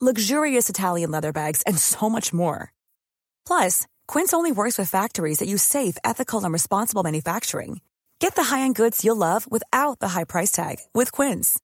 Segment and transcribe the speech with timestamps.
[0.00, 2.72] luxurious Italian leather bags, and so much more.
[3.44, 7.80] Plus, Quince only works with factories that use safe, ethical, and responsible manufacturing.
[8.20, 11.58] Get the high-end goods you'll love without the high price tag with Quince.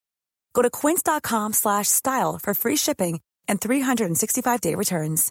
[0.52, 5.30] Go to quince.com/style for free shipping and 365-day returns.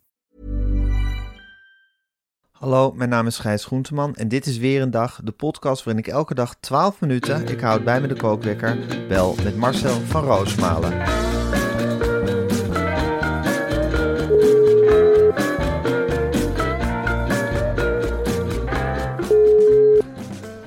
[2.63, 6.03] Hallo, mijn naam is Gijs Groenteman en dit is weer een dag, de podcast waarin
[6.03, 8.77] ik elke dag 12 minuten, ik houd bij me de kookwekker,
[9.08, 11.32] bel met Marcel van Roosmalen.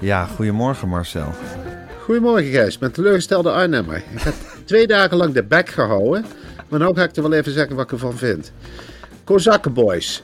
[0.06, 1.32] Ja, goedemorgen Marcel.
[2.02, 3.96] Goedemorgen Gijs, ik ben teleurgestelde Arnhemmer.
[3.96, 6.24] Ik heb twee dagen lang de bek gehouden,
[6.68, 8.52] maar nu ga ik er wel even zeggen wat ik ervan vind.
[9.24, 10.22] Kozakkenboys,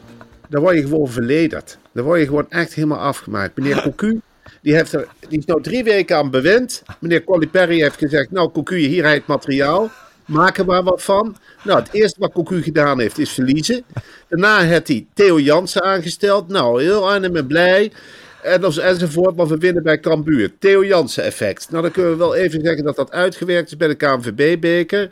[0.48, 1.78] daar word je gewoon verlederd.
[1.92, 3.56] Daar word je gewoon echt helemaal afgemaakt.
[3.56, 4.20] Meneer Cocu,
[4.61, 6.83] die, heeft er, die is nou drie weken aan bewind.
[6.98, 9.91] Meneer Colli heeft gezegd, nou Cocu, hier het materiaal.
[10.27, 11.36] Maak er maar wat van.
[11.64, 13.84] Nou, het eerste wat Cocu gedaan heeft, is verliezen.
[14.28, 16.48] Daarna heeft hij Theo Jansen aangesteld.
[16.48, 17.92] Nou, heel Arnhem blij
[18.43, 20.51] en enzovoort, maar we winnen bij Cambuur.
[20.59, 21.71] Theo Jansen effect.
[21.71, 25.09] Nou, dan kunnen we wel even zeggen dat dat uitgewerkt is bij de KNVB-beker.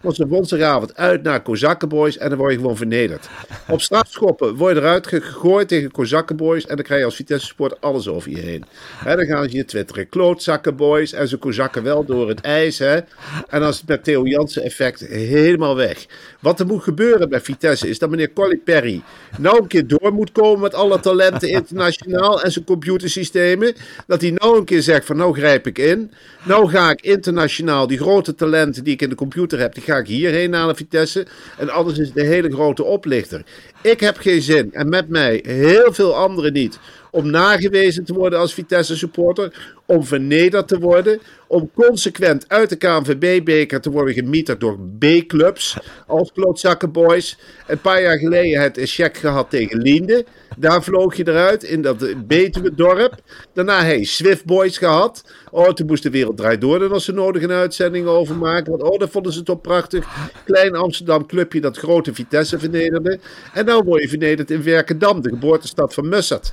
[0.00, 3.28] Want ze woensdagavond uit naar Kozakkenboys en dan word je gewoon vernederd.
[3.68, 7.80] Op strafschoppen word je eruit gegooid tegen Kozakkenboys en dan krijg je als Vitesse Sport
[7.80, 8.64] alles over je heen.
[9.04, 10.08] He, dan gaan ze je twitteren.
[10.08, 12.80] Klootzakkenboys en ze kozakken wel door het ijs.
[12.80, 13.04] En
[13.48, 16.06] dan is het met Theo Jansen effect helemaal weg.
[16.44, 19.02] Wat er moet gebeuren bij Vitesse is dat meneer Colli Perry
[19.38, 23.74] nou een keer door moet komen met alle talenten internationaal en zijn computersystemen.
[24.06, 26.10] Dat hij nou een keer zegt van nou grijp ik in.
[26.42, 29.96] Nou ga ik internationaal die grote talenten die ik in de computer heb, die ga
[29.96, 31.26] ik hierheen naar Vitesse.
[31.58, 33.42] En anders is het een hele grote oplichter.
[33.82, 36.78] Ik heb geen zin, en met mij heel veel anderen niet,
[37.10, 42.76] om nagewezen te worden als Vitesse supporter, om vernederd te worden, om consequent uit de
[42.76, 47.38] KNVB-beker te worden gemieterd door B-clubs als klootzakkenboys.
[47.66, 50.24] Een paar jaar geleden het een check gehad tegen Liende.
[50.56, 53.14] Daar vloog je eruit in dat betere dorp.
[53.52, 55.24] Daarna je Swift Boys gehad.
[55.50, 56.78] Oh, toen moest de wereld draait door.
[56.78, 58.70] Daar was ze nodig een uitzending over maken.
[58.70, 60.06] Want oh, dat vonden ze toch prachtig.
[60.44, 63.18] Klein Amsterdam clubje dat grote Vitesse vernederde.
[63.54, 66.52] En nou word je vernederd in Werkendam, de geboortestad van Mussert.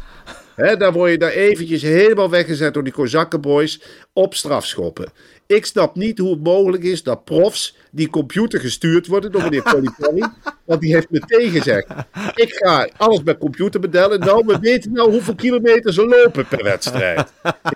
[0.56, 2.94] Daar word je daar eventjes helemaal weggezet door die
[3.30, 3.82] Kozakkenboys
[4.14, 5.12] op strafschoppen.
[5.48, 9.62] Ik snap niet hoe het mogelijk is dat profs die computer gestuurd worden door meneer
[9.64, 9.90] Colli
[10.66, 11.88] Want die heeft meteen gezegd:
[12.36, 14.20] Ik ga alles met computer bedellen.
[14.20, 17.32] Nou, we weten nou hoeveel kilometer ze lopen per wedstrijd.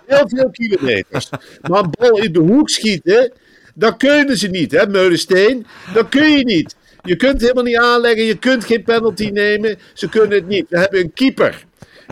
[0.06, 1.30] Heel veel kilometers.
[1.62, 3.32] Maar een bal in de hoek schieten,
[3.74, 5.66] dat kunnen ze niet, hè, Meulensteen?
[5.94, 6.76] Dat kun je niet.
[7.02, 9.78] Je kunt helemaal niet aanleggen, je kunt geen penalty nemen.
[9.92, 10.66] Ze kunnen het niet.
[10.68, 11.64] We hebben een keeper.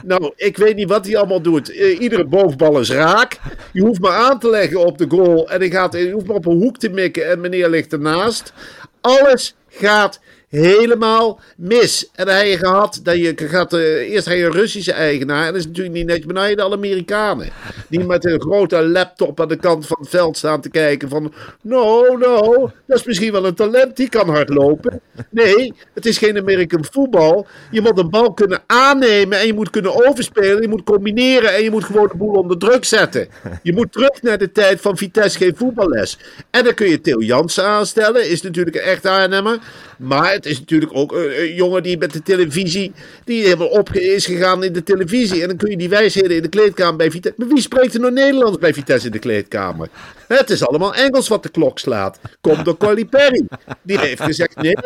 [0.03, 1.71] Nou, ik weet niet wat hij allemaal doet.
[1.71, 3.39] Uh, iedere bovenbal is raak.
[3.73, 5.51] Je hoeft maar aan te leggen op de goal.
[5.51, 8.53] En gaat, je hoeft maar op een hoek te mikken en meneer ligt ernaast.
[9.01, 10.21] Alles gaat
[10.55, 12.11] helemaal mis.
[12.15, 15.47] En dan heb je gehad dat je gaat, uh, eerst heb je een Russische eigenaar.
[15.47, 17.49] En dat is natuurlijk niet netjes, maar dan heb je de Amerikanen.
[17.89, 21.33] Die met een grote laptop aan de kant van het veld staan te kijken van...
[21.61, 25.01] No, no, dat is misschien wel een talent, die kan hard lopen.
[25.31, 27.47] Nee, het is geen American voetbal.
[27.71, 30.63] Je moet een bal kunnen aannemen en je moet kunnen overspelen.
[30.63, 33.29] Je moet combineren en je moet gewoon de boel onder druk zetten.
[33.63, 36.19] Je moet terug naar de tijd van Vitesse geen voetballes.
[36.51, 39.59] En dan kun je Theo Jansen aanstellen, is natuurlijk een echt aannemer.
[40.05, 42.93] Maar het is natuurlijk ook een, jongen die met de televisie,
[43.25, 45.43] die helemaal op is gegaan in de televisie.
[45.43, 47.41] En dan kun je die wijsheden in de kleedkamer bij Vitesse.
[47.41, 49.89] Maar wie spreekt er nou Nederlands bij Vitesse in de kleedkamer?
[50.29, 52.19] Het is allemaal Engels wat de klok slaat.
[52.41, 53.47] Komt door Colly Perry.
[53.83, 54.77] Die heeft gezegd: nee,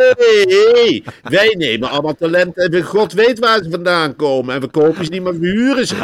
[1.22, 4.54] wij nemen allemaal talenten en God weet waar ze vandaan komen.
[4.54, 5.96] En we kopen ze niet, maar we huren ze.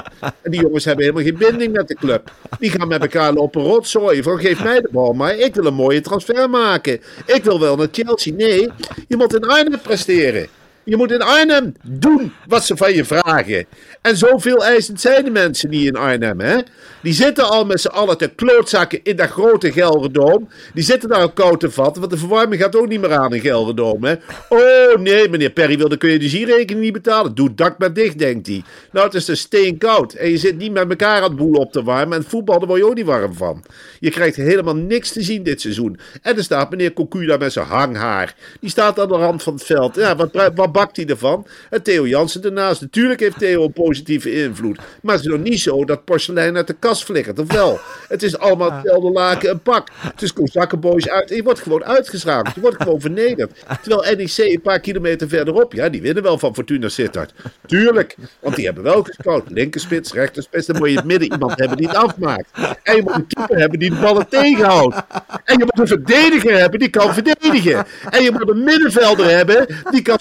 [0.43, 2.33] En die jongens hebben helemaal geen binding met de club.
[2.59, 4.23] Die gaan met elkaar lopen rotzooien.
[4.23, 7.01] Van geef mij de bal, maar ik wil een mooie transfer maken.
[7.27, 8.35] Ik wil wel naar Chelsea.
[8.35, 8.69] Nee,
[9.09, 10.49] moet in Arnhem presteren.
[10.85, 13.67] Je moet in Arnhem doen wat ze van je vragen.
[14.01, 16.59] En zoveel eisend zijn de mensen niet in Arnhem, hè?
[17.03, 20.49] Die zitten al met z'n allen te klootzakken in dat grote Gelderdoom.
[20.75, 23.35] Die zitten daar ook koud te vatten, want de verwarming gaat ook niet meer aan
[23.35, 24.15] in Gelderdoom, hè?
[24.49, 27.35] Oh, nee, meneer Perry wil, dan kun je de energierekening niet betalen.
[27.35, 28.63] Doe het dak maar dicht, denkt hij.
[28.93, 30.13] Nou, het is dus steenkoud.
[30.13, 32.19] En je zit niet met elkaar aan het boel op te warmen.
[32.19, 33.65] En voetbal, daar word je ook niet warm van.
[34.01, 35.99] Je krijgt helemaal niks te zien dit seizoen.
[36.23, 38.35] En er staat meneer Cocu daar met zijn hanghaar.
[38.61, 39.95] Die staat aan de rand van het veld.
[39.95, 41.47] Ja, wat, wat bakt hij ervan?
[41.71, 42.81] En Theo Jansen ernaast.
[42.81, 44.79] Natuurlijk heeft Theo een positieve invloed.
[45.03, 47.79] Maar het is nog niet zo dat porselein uit de kast flikkert, of wel?
[48.09, 49.89] Het is allemaal hetzelfde laken en pak.
[49.97, 51.29] Het is Kozakkenboys uit.
[51.29, 52.55] Je wordt gewoon uitgeschakeld.
[52.55, 53.65] Je wordt gewoon vernederd.
[53.83, 57.33] Terwijl NEC een paar kilometer verderop, ja, die winnen wel van Fortuna Sittard.
[57.67, 59.45] Tuurlijk, want die hebben wel gescout.
[59.49, 60.67] Linkerspits, rechterspits.
[60.67, 62.51] Dan moet je in het midden iemand hebben die het afmaakt.
[62.83, 64.97] En je moet een keeper hebben die de ballen tegenhoudt.
[65.45, 67.87] En je moet een verdediger hebben die kan verdedigen.
[68.11, 70.19] En je moet een middenvelder hebben die kan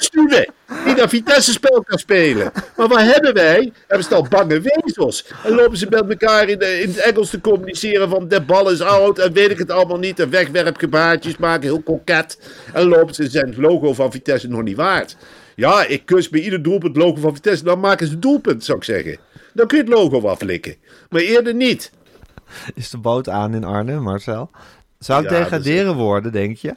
[0.85, 2.51] Die dat Vitesse-spel kan spelen.
[2.77, 3.59] Maar wat hebben wij?
[3.59, 5.25] We hebben stel bange wezels.
[5.43, 8.69] En lopen ze met elkaar in, de, in het Engels te communiceren van de bal
[8.69, 10.19] is oud en weet ik het allemaal niet.
[10.19, 12.39] En wegwerpgebaartjes maken, heel koket.
[12.73, 15.17] En lopen ze zijn het logo van Vitesse nog niet waard.
[15.55, 17.63] Ja, ik kus bij ieder doelpunt het logo van Vitesse.
[17.63, 19.17] Dan maken ze doelpunt, zou ik zeggen.
[19.53, 20.75] Dan kun je het logo aflikken.
[21.09, 21.91] Maar eerder niet.
[22.75, 24.49] Is de boot aan in Arnhem, Marcel?
[24.99, 26.75] Zou Ja, degraderen worden, denk je?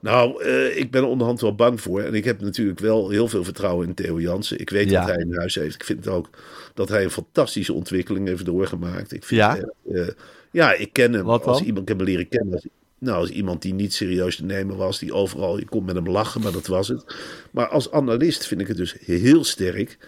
[0.00, 2.00] Nou, eh, ik ben er onderhand wel bang voor.
[2.02, 4.60] En ik heb natuurlijk wel heel veel vertrouwen in Theo Jansen.
[4.60, 5.00] Ik weet Ja.
[5.06, 5.74] dat hij een huis heeft.
[5.74, 6.28] Ik vind ook
[6.74, 9.12] dat hij een fantastische ontwikkeling heeft doorgemaakt.
[9.12, 9.56] Ik vind, Ja?
[9.92, 10.08] eh,
[10.50, 11.66] ja, ik ken hem Wat als dan?
[11.66, 11.82] iemand.
[11.82, 12.52] Ik heb hem leren kennen.
[12.54, 12.66] Als,
[12.98, 14.98] nou, als iemand die niet serieus te nemen was.
[14.98, 17.04] Die overal, je kon met hem lachen, maar dat was het.
[17.50, 19.98] Maar als analist vind ik het dus heel sterk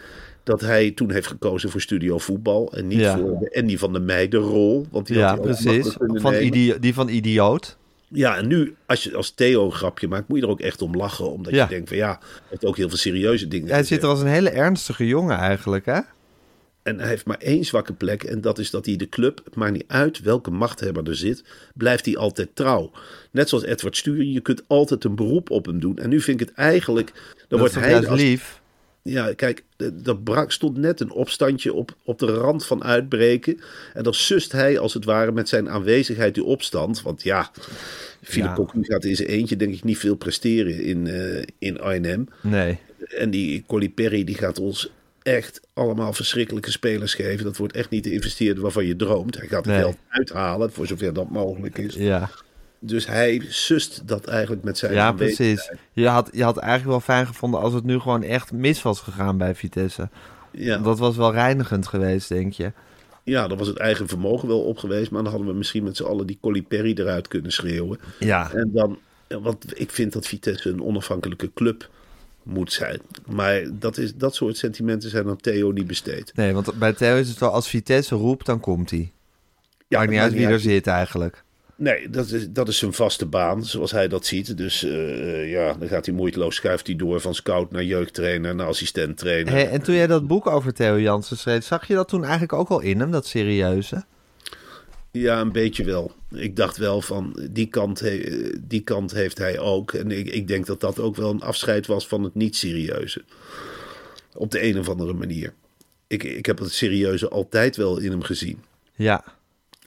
[0.45, 2.73] dat hij toen heeft gekozen voor studio voetbal.
[2.73, 3.19] En niet Ja.
[3.19, 4.87] voor de Andy van der Meijden-rol.
[4.91, 5.89] Want die Ja, precies.
[5.99, 6.35] Van
[6.81, 7.79] die van idioot.
[8.13, 10.83] Ja, en nu, als je als Theo een grapje maakt, moet je er ook echt
[10.83, 11.31] om lachen.
[11.33, 11.63] Omdat Ja.
[11.63, 14.21] je denkt van ja, hij heeft ook heel veel serieuze dingen Hij zit er als
[14.21, 16.01] een hele ernstige jongen eigenlijk, hè?
[16.83, 18.23] En hij heeft maar één zwakke plek.
[18.23, 21.45] En dat is dat hij de club, het maakt niet uit welke machthebber er zit,
[21.75, 22.91] blijft hij altijd trouw.
[23.31, 25.99] Net zoals Edward Stuur, je kunt altijd een beroep op hem doen.
[25.99, 27.13] En nu vind ik het eigenlijk...
[27.15, 28.60] Dan Dat wordt hij als- lief.
[29.03, 29.65] Ja, kijk,
[30.05, 33.61] er brak, stond net een opstandje op, op de rand van uitbreken.
[33.95, 37.03] En dan sust hij als het ware met zijn aanwezigheid die opstand.
[37.03, 37.51] Want ja,
[38.23, 38.55] Philip Ja.
[38.55, 42.29] Cocu gaat in zijn eentje denk ik niet veel presteren in, eh, in Arnhem.
[42.43, 42.79] Nee.
[43.09, 44.91] En die Colli Perry die gaat ons
[45.23, 47.45] echt allemaal verschrikkelijke spelers geven.
[47.45, 49.39] Dat wordt echt niet de investeerder waarvan je droomt.
[49.39, 49.83] Hij gaat het Nee.
[49.83, 51.95] geld uithalen, voor zover dat mogelijk is.
[51.95, 52.31] Ja,
[52.81, 55.73] Dus hij sust dat eigenlijk met zijn ja precies.
[55.93, 59.01] Je had, je had eigenlijk wel fijn gevonden als het nu gewoon echt mis was
[59.01, 60.09] gegaan bij Vitesse.
[60.53, 60.79] Ja.
[60.79, 62.73] Dat was wel reinigend geweest, denk je.
[63.25, 65.11] Ja, dan was het eigen vermogen wel op geweest.
[65.11, 67.99] Maar dan hadden we misschien met z'n allen die Colli Perry eruit kunnen schreeuwen.
[68.19, 68.99] Ja, En dan,
[69.29, 71.89] want ik vind dat Vitesse een onafhankelijke club
[72.43, 73.01] moet zijn.
[73.27, 76.33] Maar dat, is, dat soort sentimenten zijn aan Theo niet besteed.
[76.35, 79.13] nee, want bij Theo is het wel als Vitesse roept, dan komt hij.
[79.89, 81.45] Ja, Maakt niet uit wie er zit eigenlijk.
[81.81, 84.57] Nee, dat is, dat is zijn vaste baan, zoals hij dat ziet.
[84.57, 88.67] Dus eh, ja, dan gaat hij moeiteloos, schuift hij door van scout naar jeugdtrainer, naar
[88.67, 89.69] assistent trainer.
[89.69, 92.69] En toen jij dat boek over Theo Jansen schreef, zag je dat toen eigenlijk ook
[92.69, 94.05] al in hem, dat serieuze?
[95.11, 96.13] Ja, een beetje wel.
[96.35, 99.93] Ik dacht wel van, die kant, he- die kant heeft hij ook.
[99.93, 103.25] En ik, ik denk dat dat ook wel een afscheid was van het niet-serieuze.
[104.35, 105.53] Op de een of andere manier.
[106.07, 108.59] Ik, ik heb het serieuze altijd wel in hem gezien.
[108.95, 109.25] Ja,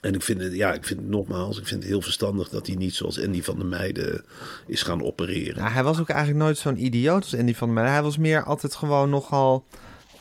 [0.04, 2.66] En ik vind het, ja, ik vind het nogmaals, ik vind het heel verstandig dat
[2.66, 4.24] hij niet zoals Andy van der Meijden
[4.66, 5.56] is gaan opereren.
[5.56, 7.94] Nou, hij was ook eigenlijk nooit zo'n idioot als Andy van der Meijden.
[7.94, 9.64] Hij was meer altijd gewoon nogal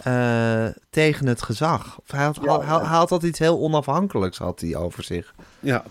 [0.04, 2.00] eh, tegen het gezag.
[2.00, 5.34] Of hij, had, hij, hij had altijd iets heel onafhankelijks had hij over zich.
[5.60, 5.84] Ja,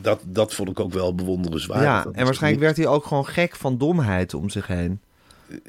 [0.00, 1.86] dat, dat vond ik ook wel bewonderenswaardig.
[1.86, 5.00] ja, en waarschijnlijk werd hij ook gewoon gek van domheid om zich heen.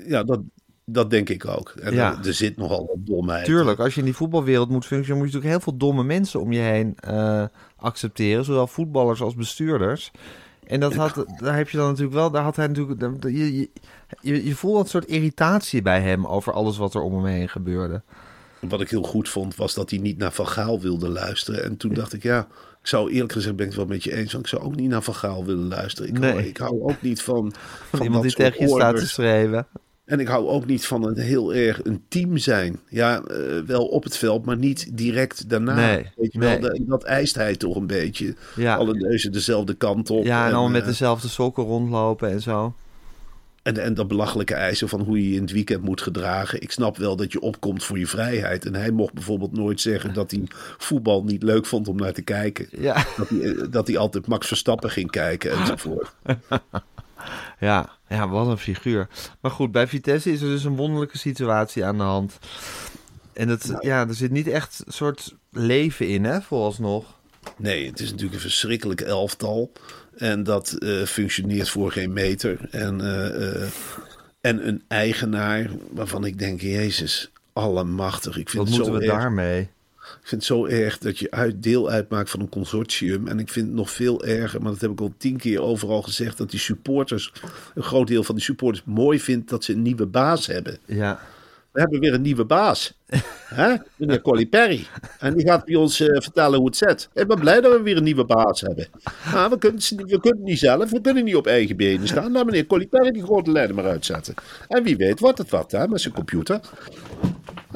[0.08, 0.40] Ja, dat,
[0.86, 1.70] dat denk ik ook.
[1.70, 2.20] En Ja.
[2.20, 3.46] er, er zit nogal wat domheid.
[3.46, 6.40] Tuurlijk, als je in die voetbalwereld moet functioneren, moet je natuurlijk heel veel domme mensen
[6.40, 8.46] om je heen eh, accepteren.
[8.46, 10.12] Zowel voetballers als bestuurders.
[10.68, 13.70] En dat had, daar heb je dan natuurlijk wel, daar had hij natuurlijk, je, je,
[14.22, 17.50] je, je voelt een soort irritatie bij hem over alles wat er om hem heen
[17.50, 18.02] gebeurde.
[18.60, 21.64] Wat ik heel goed vond, was dat hij niet naar Van Gaal wilde luisteren.
[21.64, 22.48] En toen dacht ik, ja,
[22.82, 24.32] ik zou eerlijk gezegd, ben ik het wel met je eens.
[24.32, 26.10] Want ik zou ook niet naar Van Gaal willen luisteren.
[26.10, 27.54] Ik, hou, ik hou ook niet van,
[27.90, 29.14] van, iemand die dat tegen je staat te orders.
[30.06, 32.80] En ik hou ook niet van een heel erg een team zijn.
[32.90, 35.76] Ja, eh, wel op het veld, maar niet direct daarna.
[35.76, 36.60] Nee, Weet je wel, nee.
[36.60, 38.36] dat, dat eist hij toch een beetje.
[38.56, 38.76] Ja.
[38.76, 40.26] Alle neuzen dezelfde kant op.
[40.26, 42.74] Ja, en allemaal met eh, dezelfde sokken rondlopen en zo.
[43.66, 46.62] En, en dat belachelijke eisen van hoe je je in het weekend moet gedragen.
[46.62, 48.66] Ik snap wel dat je opkomt voor je vrijheid.
[48.66, 50.44] En hij mocht bijvoorbeeld nooit zeggen dat hij
[50.78, 52.68] voetbal niet leuk vond om naar te kijken.
[52.72, 56.16] Ja, Dat hij, eh, dat hij altijd Max Verstappen ging kijken enzovoort.
[57.60, 59.08] ja, ja, wat een figuur.
[59.42, 62.38] Maar goed, bij Vitesse is er dus een wonderlijke situatie aan de hand.
[63.34, 63.88] En dat, Nou.
[63.88, 67.06] ja, er zit niet echt een soort leven in, hè, vooralsnog.
[67.58, 69.72] Nee, het is natuurlijk een verschrikkelijk elftal.
[70.18, 72.68] En dat eh, functioneert voor geen meter.
[72.72, 73.70] En, eh, eh,
[74.42, 78.38] en een eigenaar waarvan ik denk, Jezus, allemachtig.
[78.38, 79.22] Ik vind Wat het moeten zo we erg.
[79.22, 79.70] daarmee?
[80.22, 83.28] Ik vind het zo erg dat je uit, deel uitmaakt van een consortium.
[83.28, 86.02] En ik vind het nog veel erger, maar dat heb ik al tien keer overal
[86.02, 87.34] gezegd, dat die supporters,
[87.76, 90.78] een groot deel van die supporters, mooi vindt dat ze een nieuwe baas hebben.
[90.86, 91.20] Ja.
[91.76, 92.98] We hebben weer een nieuwe baas.
[93.46, 93.76] Hè?
[93.96, 94.88] Meneer Colly Perry.
[95.20, 97.10] En die gaat bij ons eh, vertellen hoe het zit.
[97.14, 98.88] Ik ben blij dat we weer een nieuwe baas hebben.
[99.34, 102.32] Maar we kunnen, we kunnen niet zelf, we kunnen niet op eigen benen staan.
[102.32, 104.34] Laat meneer Colly Perry die grote lijnen maar uitzetten.
[104.68, 106.60] En wie weet wordt het wat hè, met zijn computer.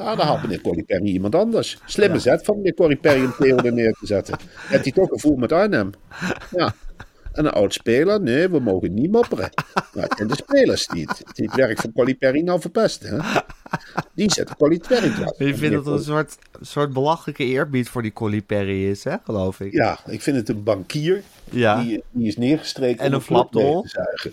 [0.00, 1.78] Nou, dan had meneer Colly Perry iemand anders.
[1.84, 4.38] Slimme zet van meneer Colly Perry om Theo er neer te zetten.
[4.70, 5.90] Heeft hij toch gevoel met Arnhem.
[6.50, 6.74] Ja.
[7.32, 8.20] En een oud speler?
[8.20, 9.50] Nee, we mogen niet mopperen.
[9.94, 11.22] Nou, en de spelers niet.
[11.34, 13.20] Die het werk van Colly Perry nou verpesten.
[13.20, 13.40] Hè?
[14.14, 15.38] Die zetten Colly Perry dwars.
[15.38, 19.16] Je vindt dat er een soort, soort belachelijke eerbied voor die Colly Perry is, hè,
[19.24, 19.72] geloof ik.
[19.72, 21.22] Ja, ik vind het een bankier.
[21.50, 21.82] Ja.
[21.82, 24.32] Die, die is neergestreken En een de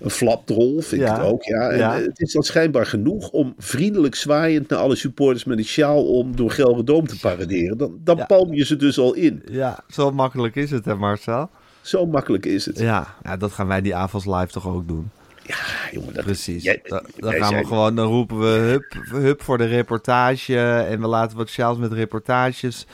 [0.00, 1.14] Een flapdrol vind Ja.
[1.14, 1.68] ik het ook, ja.
[1.70, 1.98] En Ja.
[1.98, 6.04] eh, het is dan schijnbaar genoeg om vriendelijk zwaaiend naar alle supporters met een sjaal
[6.04, 7.78] om door Gelredome te paraderen.
[7.78, 8.24] Dan, dan Ja.
[8.24, 9.42] palm je ze dus al in.
[9.50, 11.50] Ja, zo makkelijk is het, hè, Marcel?
[11.80, 12.78] Zo makkelijk is het.
[12.78, 15.10] Ja, ja dat gaan wij die avonds live toch ook doen.
[15.42, 15.56] Ja,
[15.92, 16.14] jongen.
[16.14, 16.62] Dat, Precies.
[16.62, 16.80] Jij-
[17.16, 20.58] dan gaan we gewoon, dan roepen we hup, hup voor de reportage.
[20.58, 22.86] En we laten wat sjaals met reportages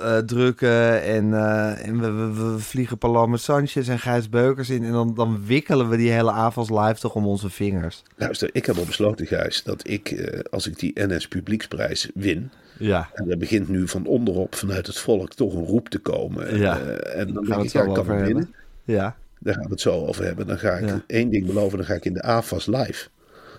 [0.00, 1.02] eh, drukken.
[1.02, 4.84] En, eh, en we, we, we vliegen Paloma Sanchez en Gijs Beukers in.
[4.84, 8.02] En dan, dan wikkelen we die hele avonds live toch om onze vingers.
[8.16, 12.50] Luister, ik heb al besloten, Gijs, dat ik, eh, als ik die NS Publieksprijs win...
[12.78, 16.58] Ja, En er begint nu van onderop vanuit het volk toch een roep te komen.
[16.58, 16.78] Ja.
[16.78, 18.26] En dan gaan we ik, het ja, zo ik over hebben.
[18.26, 18.54] winnen.
[18.84, 20.46] Ja, Daar gaan we het zo over hebben.
[20.46, 21.02] Dan ga ik Ja.
[21.06, 23.08] één ding beloven, dan ga ik in de AFAS live.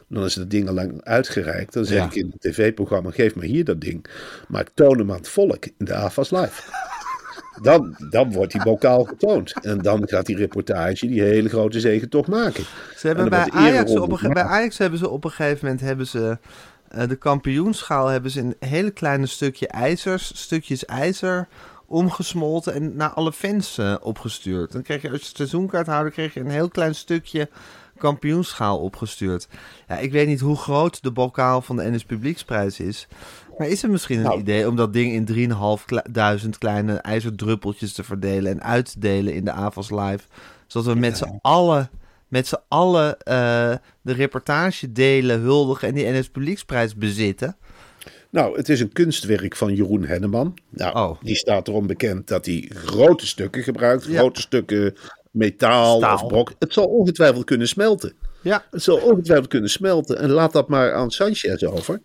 [0.09, 1.73] Dan is het ding al lang uitgereikt.
[1.73, 2.05] Dan zeg Ja.
[2.05, 4.05] ik in het tv-programma, geef me hier dat ding.
[4.47, 6.61] Maar ik toon hem aan het volk in de AFAS live.
[7.61, 9.53] Dan, dan wordt die bokaal getoond.
[9.61, 12.63] En dan gaat die reportage die hele grote zegen toch maken.
[12.97, 14.43] Ze hebben bij Ajax, op een, bij.
[14.43, 16.37] Ajax hebben ze op een gegeven moment hebben ze,
[16.87, 21.47] eh, de kampioenschaal hebben ze in een hele kleine stukje ijzers, stukjes ijzer
[21.85, 24.71] omgesmolten en naar alle fans eh, opgestuurd.
[24.71, 27.49] Dan kreeg je als je seizoenkaarthouder kreeg je een heel klein stukje
[27.97, 29.47] kampioenschaal opgestuurd.
[29.87, 33.07] Ja, ik weet niet hoe groot de bokaal van de NS Publieksprijs is.
[33.57, 34.39] Maar is er misschien een Nou.
[34.39, 39.45] idee om dat ding in 3.500 kleine ijzerdruppeltjes te verdelen en uit te delen in
[39.45, 40.19] de AVAS Live?
[40.67, 41.89] Zodat we met z'n allen,
[42.27, 47.55] met z'n allen eh, de reportage delen, huldigen en die NS Publieksprijs bezitten.
[48.29, 50.57] Nou, het is een kunstwerk van Jeroen Henneman.
[50.69, 51.21] Nou, Oh.
[51.21, 54.05] die staat erom bekend dat hij grote stukken gebruikt.
[54.05, 54.17] Ja.
[54.17, 54.95] Grote stukken
[55.37, 56.13] metaal Staal.
[56.15, 56.51] of brok.
[56.59, 58.13] Het zal ongetwijfeld kunnen smelten.
[58.41, 60.17] Ja, Het zal ongetwijfeld kunnen smelten.
[60.19, 62.01] En laat dat maar aan Sanchez over.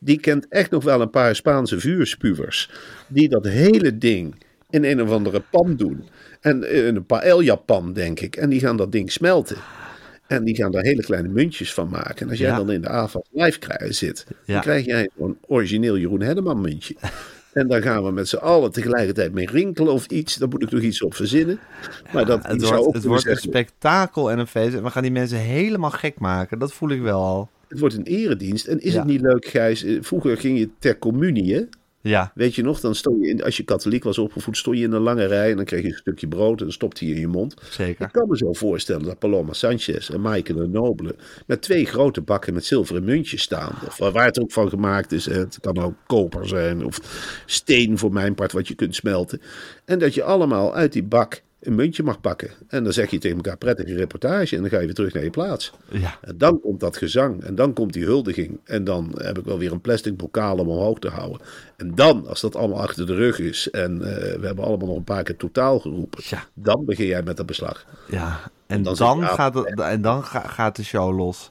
[0.00, 2.70] Die kent echt nog wel een paar Spaanse vuurspuwers.
[3.08, 6.04] Die dat hele ding in een of andere pan doen.
[6.40, 8.36] En in een paella-pan, denk ik.
[8.36, 9.56] En die gaan dat ding smelten.
[10.26, 12.16] En die gaan daar hele kleine muntjes van maken.
[12.24, 12.56] En als jij Ja.
[12.56, 14.52] dan in de avond live zit, Ja.
[14.52, 16.94] dan krijg jij zo'n origineel Jeroen Henneman muntje.
[17.56, 20.36] En daar gaan we met z'n allen tegelijkertijd mee rinkelen of iets.
[20.36, 21.58] Daar moet ik nog iets op verzinnen.
[22.12, 24.74] Maar dat het ik zou wordt, ook het wordt een spektakel en een feest.
[24.74, 26.58] En we gaan die mensen helemaal gek maken.
[26.58, 27.48] Dat voel ik wel al.
[27.68, 28.66] Het wordt een eredienst.
[28.66, 28.98] En is Ja.
[28.98, 29.84] het niet leuk, Gijs?
[29.84, 31.68] Eh, Vroeger ging je ter communie?
[32.06, 34.84] Ja, Weet je nog, dan stond je in, als je katholiek was opgevoed, stond je
[34.84, 37.14] in een lange rij en dan kreeg je een stukje brood en dan stopte je
[37.14, 37.54] in je mond.
[37.70, 38.06] zeker.
[38.06, 41.14] Ik kan me zo voorstellen dat Paloma Sanchez en Maaike de Nobele
[41.46, 43.72] met twee grote bakken met zilveren muntjes staan.
[43.86, 45.26] Of waar het ook van gemaakt is.
[45.26, 46.98] Het kan ook koper zijn of
[47.46, 49.40] steen voor mijn part wat je kunt smelten.
[49.84, 52.50] En dat je allemaal uit die bak een muntje mag pakken.
[52.68, 55.22] En dan zeg je tegen elkaar prettige reportage en dan ga je weer terug naar
[55.24, 55.72] je plaats.
[55.90, 58.60] Ja, En dan komt dat gezang en dan komt die huldiging.
[58.64, 61.40] En dan heb ik wel weer een plastic bokaal om omhoog te houden.
[61.76, 64.96] En dan, als dat allemaal achter de rug is en eh, we hebben allemaal nog
[64.96, 66.22] een paar keer totaal geroepen.
[66.24, 66.44] Ja.
[66.54, 67.84] Dan begin jij met dat beslag.
[68.08, 68.40] ja.
[68.66, 71.50] En dan, dan gaat, het, en dan ga- gaat de show los.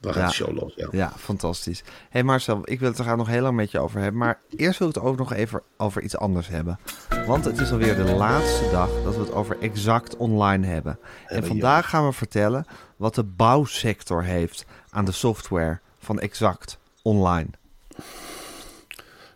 [0.00, 0.28] Dan gaat Ja.
[0.28, 0.72] de show los.
[0.76, 0.88] Ja.
[0.90, 1.78] Ja, fantastisch.
[1.84, 4.20] Hé hey Marcel, ik wil het er graag nog heel lang met je over hebben.
[4.20, 6.78] Maar eerst wil ik het ook nog even over iets anders hebben.
[7.26, 10.98] Want het is alweer de laatste dag dat we het over Exact Online hebben.
[11.26, 12.64] En vandaag gaan we vertellen
[12.96, 17.48] wat de bouwsector heeft aan de software van Exact Online.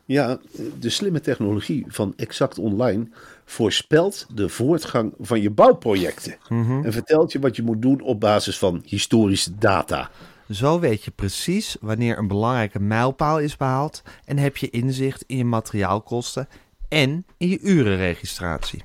[0.04, 0.38] ja,
[0.78, 3.08] de slimme technologie van Exact Online
[3.44, 6.36] voorspelt de voortgang van je bouwprojecten.
[6.48, 10.10] En vertelt je wat je moet doen op basis van historische data.
[10.50, 15.36] Zo weet je precies wanneer een belangrijke mijlpaal is behaald en heb je inzicht in
[15.36, 16.48] je materiaalkosten
[16.88, 18.82] en in je urenregistratie.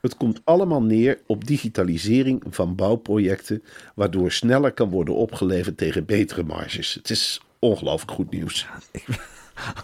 [0.00, 3.62] Het komt allemaal neer op digitalisering van bouwprojecten,
[3.94, 6.94] waardoor sneller kan worden opgeleverd tegen betere marges.
[6.94, 8.66] Het is ongelooflijk goed nieuws.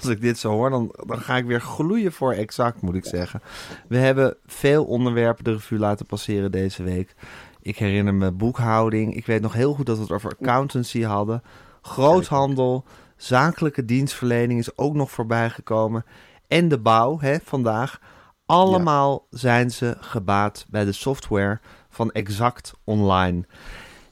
[0.01, 3.05] Als ik dit zo hoor, dan, dan ga ik weer gloeien voor exact, moet ik
[3.05, 3.43] zeggen.
[3.89, 7.15] We hebben veel onderwerpen de revue laten passeren deze week.
[7.69, 9.15] Ik herinner me boekhouding.
[9.15, 11.43] Ik weet nog heel goed dat we het over accountancy hadden.
[11.83, 12.85] Groothandel,
[13.17, 16.05] zakelijke dienstverlening is ook nog voorbij gekomen.
[16.47, 18.01] en de bouw hè, vandaag.
[18.47, 23.47] Allemaal zijn ze gebaat bij de software van Exact Online.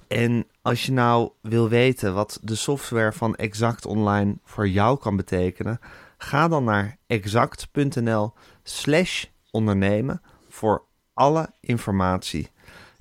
[0.08, 5.16] En als je nou wil weten wat de software van Exact Online voor jou kan
[5.16, 5.80] betekenen,
[6.18, 10.82] ga dan naar exact.nl/slash ondernemen voor
[11.14, 12.54] alle informatie.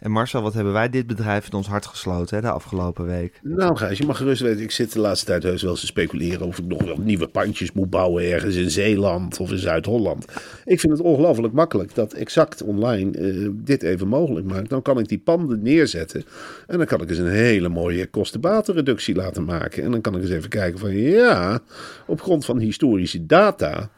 [0.05, 3.39] En Marcel, wat hebben wij dit bedrijf in ons hart gesloten hè, de afgelopen week?
[3.43, 4.63] Nou, Gijs, je mag gerust weten.
[4.63, 7.27] Ik zit de laatste tijd heus wel eens te speculeren of ik nog wel nieuwe
[7.27, 10.25] pandjes moet bouwen ergens in Zeeland of in Zuid-Holland.
[10.65, 14.69] Ik vind het ongelooflijk makkelijk dat Exact Online eh, dit even mogelijk maakt.
[14.69, 16.25] Dan kan ik die panden neerzetten
[16.67, 19.83] en dan kan ik eens een hele mooie kostenbatenreductie laten maken.
[19.83, 21.59] En dan kan ik eens even kijken van ja,
[22.07, 23.89] op grond van historische data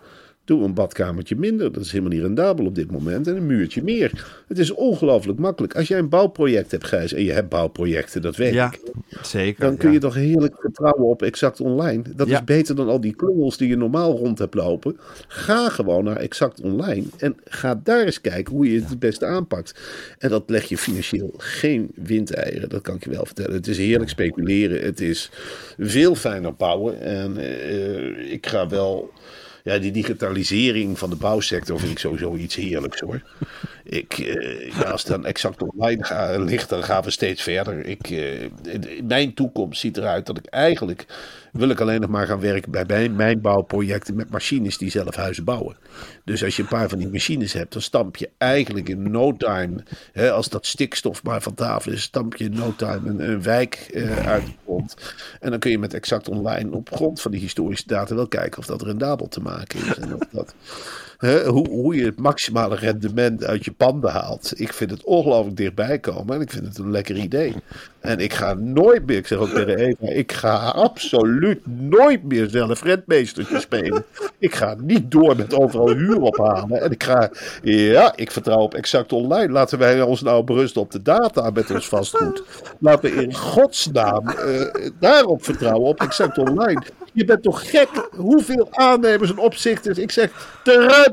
[0.48, 3.28] Doe een badkamertje minder, dat is helemaal niet rendabel op dit moment.
[3.28, 4.26] En een muurtje meer.
[4.48, 5.76] Het is ongelooflijk makkelijk.
[5.76, 8.82] Als jij een bouwproject hebt, Gijs, en je hebt bouwprojecten, dat weet Ja, ik.
[9.22, 9.66] zeker.
[9.66, 9.94] Dan kun ja.
[9.94, 12.04] je toch heerlijk vertrouwen op Exact Online.
[12.16, 12.38] Dat Ja.
[12.38, 14.98] is beter dan al die klungels die je normaal rond hebt lopen.
[15.28, 19.26] Ga gewoon naar Exact Online en ga daar eens kijken hoe je het het beste
[19.26, 19.80] aanpakt.
[20.20, 23.54] En dat leg je financieel geen windeieren, dat kan ik je wel vertellen.
[23.54, 25.30] Het is heerlijk speculeren, het is
[25.78, 27.02] veel fijner bouwen.
[27.02, 29.12] En eh, ik ga wel...
[29.68, 33.22] Ja, die digitalisering van de bouwsector vind ik sowieso iets heerlijks hoor.
[33.84, 37.86] Ik, eh, ja, als het dan exact online ga- ligt, dan gaan we steeds verder.
[37.86, 38.50] Ik, eh,
[39.04, 41.06] mijn toekomst ziet eruit dat ik eigenlijk
[41.58, 45.16] wil ik alleen nog maar gaan werken bij mijn, mijn bouwprojecten met machines die zelf
[45.16, 45.78] huizen bouwen.
[46.24, 49.38] Dus als je een paar van die machines hebt, dan stamp je eigenlijk in no
[49.38, 53.42] time, hè, als dat stikstof maar van tafel is, stamp je in no time een,
[53.42, 54.96] wijk eh, uit de grond.
[55.40, 58.60] En dan kun je met exact online op grond van die historische data wel kijken
[58.60, 59.98] of dat rendabel te maken is.
[59.98, 60.56] En of dat,
[61.20, 64.54] hoe, hoe je het maximale rendement uit je panden haalt.
[64.56, 67.54] Ik vind het ongelooflijk dichtbij komen en ik vind het een lekker idee.
[68.00, 72.50] En ik ga nooit meer, ik zeg ook tegen Eva, ik ga absoluut nooit meer
[72.50, 74.06] zelf rentmeestertje spelen.
[74.40, 76.82] Ik ga niet door met overal huur ophalen.
[76.82, 77.30] En ik ga,
[77.64, 79.52] ja, ik vertrouw op exact online.
[79.52, 82.44] Laten wij ons nou berusten op de data met ons vastgoed.
[82.80, 84.62] Laten we in godsnaam eh,
[85.00, 86.82] daarop vertrouwen, op exact online.
[87.14, 87.90] Je bent toch gek?
[88.16, 89.98] Hoeveel aannemers en opzichters?
[89.98, 90.60] Ik zeg,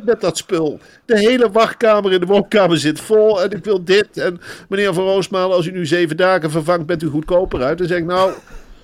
[0.02, 0.80] met dat spul.
[1.04, 3.42] De hele wachtkamer in de woonkamer zit vol.
[3.42, 4.16] En ik wil dit.
[4.16, 7.78] En meneer Van Roosmalen, als u nu zeven dagen vervangt, bent u goedkoper uit.
[7.78, 8.32] Dan zeg nou,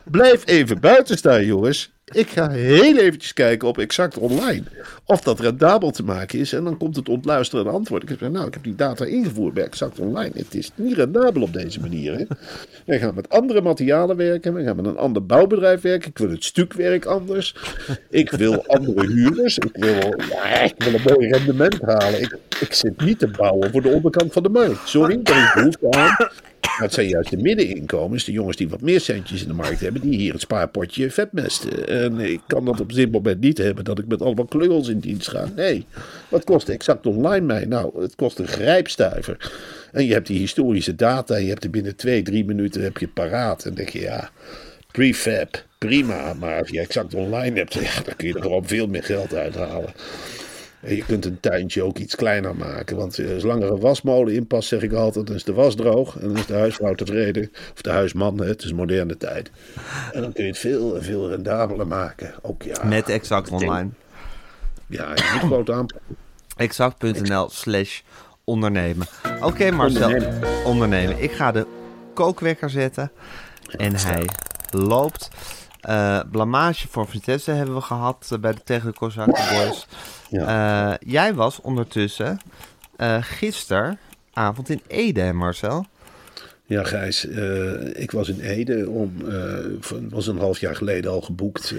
[0.04, 1.92] blijf even buiten staan, jongens.
[2.12, 4.62] Ik ga heel eventjes kijken op exact online.
[5.04, 6.52] Of dat rendabel te maken is.
[6.52, 8.02] En dan komt het ontluisterende antwoord.
[8.02, 10.30] Ik zeg, nou, ik heb die data ingevoerd bij exact online.
[10.34, 12.18] Het is niet rendabel op deze manier.
[12.18, 12.24] Hè.
[12.86, 14.54] Wij gaan met andere materialen werken.
[14.54, 16.10] We gaan met een ander bouwbedrijf werken.
[16.10, 17.56] Ik wil het stukwerk anders.
[18.08, 19.58] Ik wil andere huurders.
[19.58, 20.14] Ik wil,
[20.64, 22.20] ik wil een mooi rendement halen.
[22.20, 24.88] Ik, ik zit niet te bouwen voor de onderkant van de markt.
[24.88, 26.30] Sorry, daar is behoefte aan.
[26.80, 29.80] Maar het zijn juist de middeninkomens, de jongens die wat meer centjes in de markt
[29.80, 31.88] hebben, die hier het spaarpotje vetmesten.
[31.88, 34.98] En ik kan dat op dit moment niet hebben dat ik met allemaal klungels in
[34.98, 35.48] dienst ga.
[35.56, 35.86] Nee,
[36.28, 37.64] wat kost exact online mij?
[37.64, 39.52] Nou, het kost een grijpstuiver.
[39.92, 43.08] En je hebt die historische data, je hebt er binnen twee, drie minuten heb je
[43.08, 43.64] paraat.
[43.64, 44.30] En denk je, ja,
[44.92, 46.34] prefab, prima.
[46.34, 49.34] Maar als je exact online hebt, ja, dan kun je er gewoon veel meer geld
[49.34, 49.92] uithalen.
[50.80, 52.96] En je kunt een tuintje ook iets kleiner maken.
[52.96, 55.74] Want eh, zolang er een wasmolen in past, zeg ik altijd, dan is de was
[55.74, 56.16] droog.
[56.16, 57.50] En dan is de huisvrouw tevreden.
[57.72, 59.50] Of de huisman, het is moderne tijd.
[60.12, 62.34] En dan kun je het veel, veel rendabeler maken.
[62.42, 62.84] Ook ja.
[62.84, 63.90] Met Exact Online.
[64.86, 66.16] Ja, je moet groot aanpakken.
[66.56, 68.00] Exact.nl slash
[68.44, 69.06] ondernemen.
[69.40, 70.64] Oké Marcel, ondernemen.
[70.64, 71.22] Ondernemen.
[71.22, 71.66] Ik ga de
[72.14, 73.12] kookwekker zetten.
[73.76, 74.24] En hij
[74.70, 75.30] loopt.
[75.80, 79.86] Eh, blamage voor Vitesse hebben we gehad eh, bij de, tegen de Kozakken Boys.
[80.30, 82.38] Eh, jij was ondertussen
[83.20, 85.86] gisteravond in Ede, Marcel.
[86.64, 87.24] Ja, Gijs,
[87.92, 89.12] ik was in Ede om,
[90.10, 91.74] was een half jaar geleden al geboekt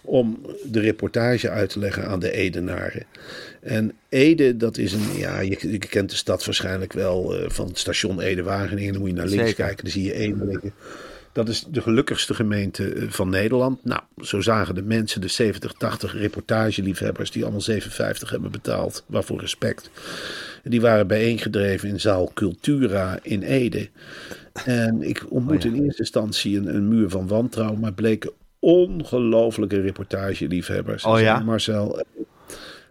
[0.00, 3.06] om de reportage uit te leggen aan de Edenaren.
[3.60, 7.78] En Ede, dat is een, ja, je, je kent de stad waarschijnlijk wel van het
[7.78, 8.92] station Ede-Wageningen.
[8.92, 9.64] Dan moet je naar links Zeker.
[9.64, 10.72] kijken, dan zie je Ede liggen.
[11.36, 13.84] Dat is de gelukkigste gemeente eh, van Nederland.
[13.84, 19.04] Nou, zo zagen de mensen, de 70, 80 reportageliefhebbers, die allemaal 7,50 hebben betaald.
[19.06, 19.90] Waarvoor respect.
[20.64, 23.88] Die waren bijeengedreven in zaal Cultura in Ede.
[24.64, 25.78] En ik ontmoette Oh ja.
[25.78, 31.04] in eerste instantie een, een muur van wantrouwen, maar bleken ongelofelijke reportageliefhebbers.
[31.04, 31.38] Oh ja?
[31.38, 32.04] Marcel,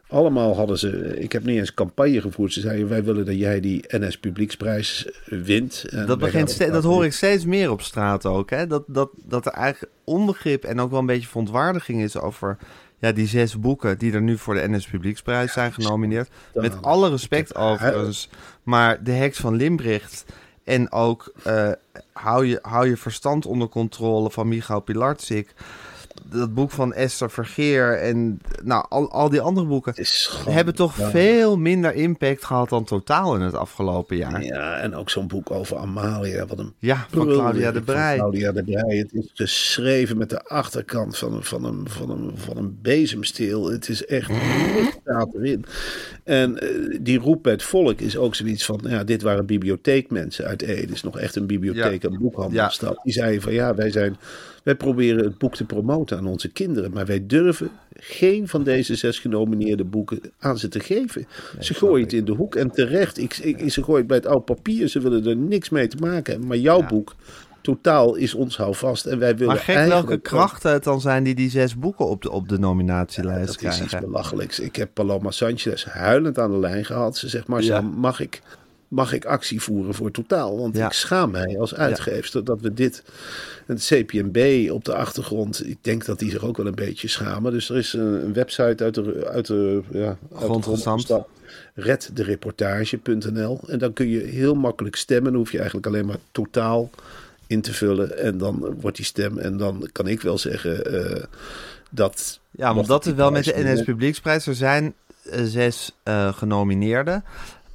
[0.08, 2.54] allemaal hadden ze, ik heb niet eens campagne gevoerd.
[2.54, 5.86] Ze zeiden, wij willen dat jij die NS Publieksprijs wint.
[5.90, 8.50] En Dat, begint dat hoor ik steeds meer op straat ook.
[8.50, 8.68] Hè?
[8.68, 12.58] Dat, dat, dat er eigenlijk onbegrip en ook wel een beetje verontwaardiging is over
[12.98, 16.30] ja, die zes boeken die er nu voor de NS Publieksprijs zijn genomineerd.
[16.54, 18.30] Met alle respect overigens.
[18.64, 20.26] Maar de heks van Limbricht
[20.64, 21.72] en ook eh,
[22.14, 25.54] hou, je, hou je verstand onder controle van Michał Pilarczyk.
[26.30, 29.94] Dat boek van Esther Vergeer en nou, al, al die andere boeken
[30.50, 31.10] hebben toch Ja.
[31.10, 34.44] veel minder impact gehad dan totaal in het afgelopen jaar.
[34.44, 36.46] Ja, Ja, en ook zo'n boek over Amalia.
[36.46, 38.18] Wat een van prulwerk Claudia de van Brij.
[38.18, 38.98] Claudia de Brij.
[38.98, 43.72] Het is geschreven met de achterkant van een, van een, van een, van een bezemsteel.
[43.72, 44.32] Het is echt
[45.02, 45.66] staat erin.
[46.24, 48.80] En eh, die roep bij het volk is ook zoiets van...
[48.88, 50.82] Ja, dit waren bibliotheekmensen uit Ede.
[50.82, 52.10] Het is nog echt een bibliotheek Ja.
[52.10, 53.00] en boekhandelstad.
[53.04, 54.18] Die zeiden van ja, wij, zijn,
[54.66, 56.92] wij proberen het boek te promoten aan onze kinderen.
[56.94, 61.28] Maar wij durven geen van deze zes genomineerde boeken aan ze te geven.
[61.60, 63.18] ze gooien het in de hoek en terecht.
[63.18, 64.88] Ik, ik, ze gooien het bij het oud papier.
[64.88, 66.48] Ze willen er niks mee te maken hebben.
[66.48, 67.16] Maar jouw boek,
[67.62, 69.06] totaal, is ons houvast.
[69.06, 72.08] En wij willen Maar gek eigenlijk welke krachten het dan zijn die die zes boeken
[72.08, 74.10] op de, op de nominatielijst dat is iets krijgen.
[74.10, 74.60] belachelijks.
[74.60, 77.18] Ik heb Paloma Sanchez huilend aan de lijn gehad.
[77.18, 77.82] Ze zegt, Marcel, Ja.
[77.82, 78.42] mag, ik,
[78.88, 80.58] mag ik actie voeren voor Totaal?
[80.58, 80.86] Want Ja.
[80.86, 83.04] ik schaam mij als uitgeefster dat we dit...
[83.66, 87.52] Het CPMB op de achtergrond, ik denk dat die zich ook wel een beetje schamen.
[87.52, 91.24] Dus er is een, een website uit de, uit de, ja, uit de
[91.74, 93.60] reddereportage.nl.
[93.68, 95.32] En dan kun je heel makkelijk stemmen.
[95.32, 96.90] Dan hoef je eigenlijk alleen maar totaal
[97.48, 98.18] in te vullen.
[98.18, 99.38] En dan wordt die stem.
[99.38, 101.24] En dan kan ik wel zeggen eh,
[101.90, 102.40] dat.
[102.52, 104.48] Ja, want dat is wel met de NS Publieksprijs.
[104.48, 104.94] Er zijn
[105.24, 107.24] eh, zes eh, genomineerden.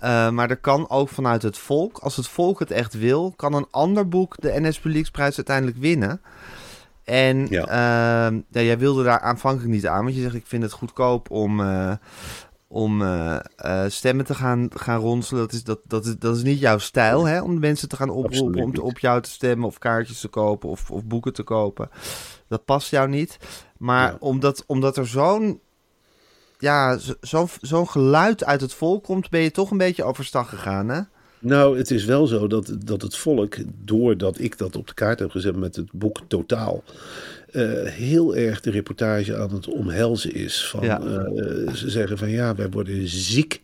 [0.00, 3.52] Eh, maar er kan ook vanuit het volk, als het volk het echt wil, kan
[3.54, 6.20] een ander boek de NS Publieksprijs uiteindelijk winnen.
[7.04, 7.64] En Ja.
[7.64, 11.30] ehm, ja, jij wilde daar aanvankelijk niet aan, want je zegt ik vind het goedkoop
[11.30, 11.92] om, eh,
[12.68, 13.36] om eh,
[13.88, 15.42] stemmen te gaan, gaan ronselen.
[15.42, 17.40] Dat is, dat, dat, is, dat is niet jouw stijl, hè?
[17.42, 20.68] om mensen te gaan oproepen om te, op jou te stemmen of kaartjes te kopen
[20.68, 21.90] of, of boeken te kopen.
[22.48, 23.36] Dat past jou niet.
[23.78, 24.16] Maar Ja.
[24.20, 25.60] omdat, omdat er zo'n
[26.60, 30.48] ja, zo- zo'n zo'n geluid uit het volk komt, ben je toch een beetje overstag
[30.48, 31.00] gegaan, hè?
[31.38, 35.18] Nou, het is wel zo dat, dat het volk, doordat ik dat op de kaart
[35.18, 36.82] heb gezet met het boek Totaal,
[37.52, 40.66] eh, heel erg de reportage aan het omhelzen is.
[40.68, 41.00] Van, Ja.
[41.00, 43.60] eh, ze zeggen van ja, wij worden ziek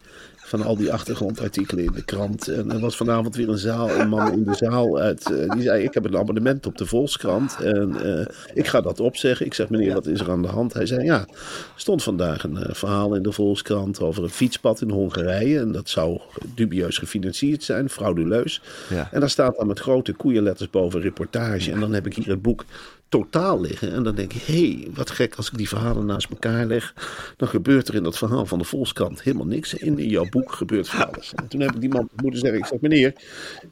[0.47, 2.49] van al die achtergrondartikelen in de krant.
[2.49, 5.63] En er was vanavond weer een, zaal, een man in de zaal uit, eh, die
[5.63, 9.47] zei ik heb een abonnement op de Volkskrant en eh, ik ga dat opzeggen.
[9.47, 10.73] Ik zeg meneer, wat is er aan de hand?
[10.73, 11.27] Hij zei ja, er
[11.75, 15.89] stond vandaag een eh, verhaal in de Volkskrant over een fietspad in Hongarije en dat
[15.89, 16.21] zou
[16.55, 18.63] dubieus gefinancierd zijn, frauduleus.
[18.91, 19.09] Ja.
[19.13, 21.73] En daar staat dan met grote koeienletters boven reportage.
[21.73, 22.65] En dan heb ik hier het boek
[23.09, 23.93] totaal liggen.
[23.93, 26.95] En dan denk ik, hé, hey, wat gek als ik die verhalen naast elkaar leg.
[27.37, 29.75] Dan gebeurt er in dat verhaal van de Volkskrant helemaal niks.
[29.75, 31.33] In jouw boek gebeurt van alles.
[31.35, 33.13] En toen heb ik die man moeten zeggen, ik zeg, meneer,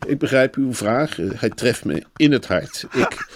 [0.07, 1.17] ik begrijp uw vraag.
[1.17, 2.87] Hij treft me in het hart.
[2.93, 3.29] Ik,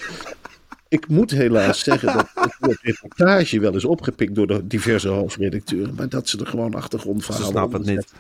[0.88, 5.95] ik moet helaas zeggen dat het woord reportage wel is opgepikt door de diverse hoofdredacteuren.
[5.95, 8.12] Maar dat ze er gewoon achtergrondverhalen Ze snappen het niet.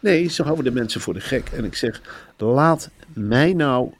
[0.00, 1.48] Nee, ze houden de mensen voor de gek.
[1.48, 2.00] En ik zeg,
[2.36, 3.92] laat mij nou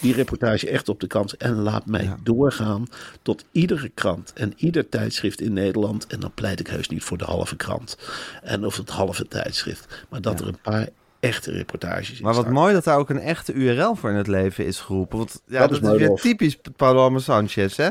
[0.00, 1.36] die reportage echt op de kant.
[1.36, 2.16] En laat mij Ja.
[2.22, 2.86] doorgaan
[3.22, 6.06] tot iedere krant en ieder tijdschrift in Nederland.
[6.06, 7.96] En dan pleit ik heus niet voor de halve krant.
[8.42, 10.04] En of het halve tijdschrift.
[10.08, 10.88] Maar dat er een paar
[11.20, 12.54] echte reportages Maar wat staan.
[12.54, 15.18] mooi dat daar ook een echte URL voor in het leven is geroepen.
[15.18, 17.88] Want ja, Dat dat, is is, weer typisch Paloma Sanchez, hè?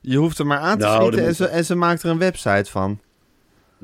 [0.00, 2.18] Je hoeft er maar aan te Nou, schieten en ze, en ze maakt er een
[2.18, 3.00] website van.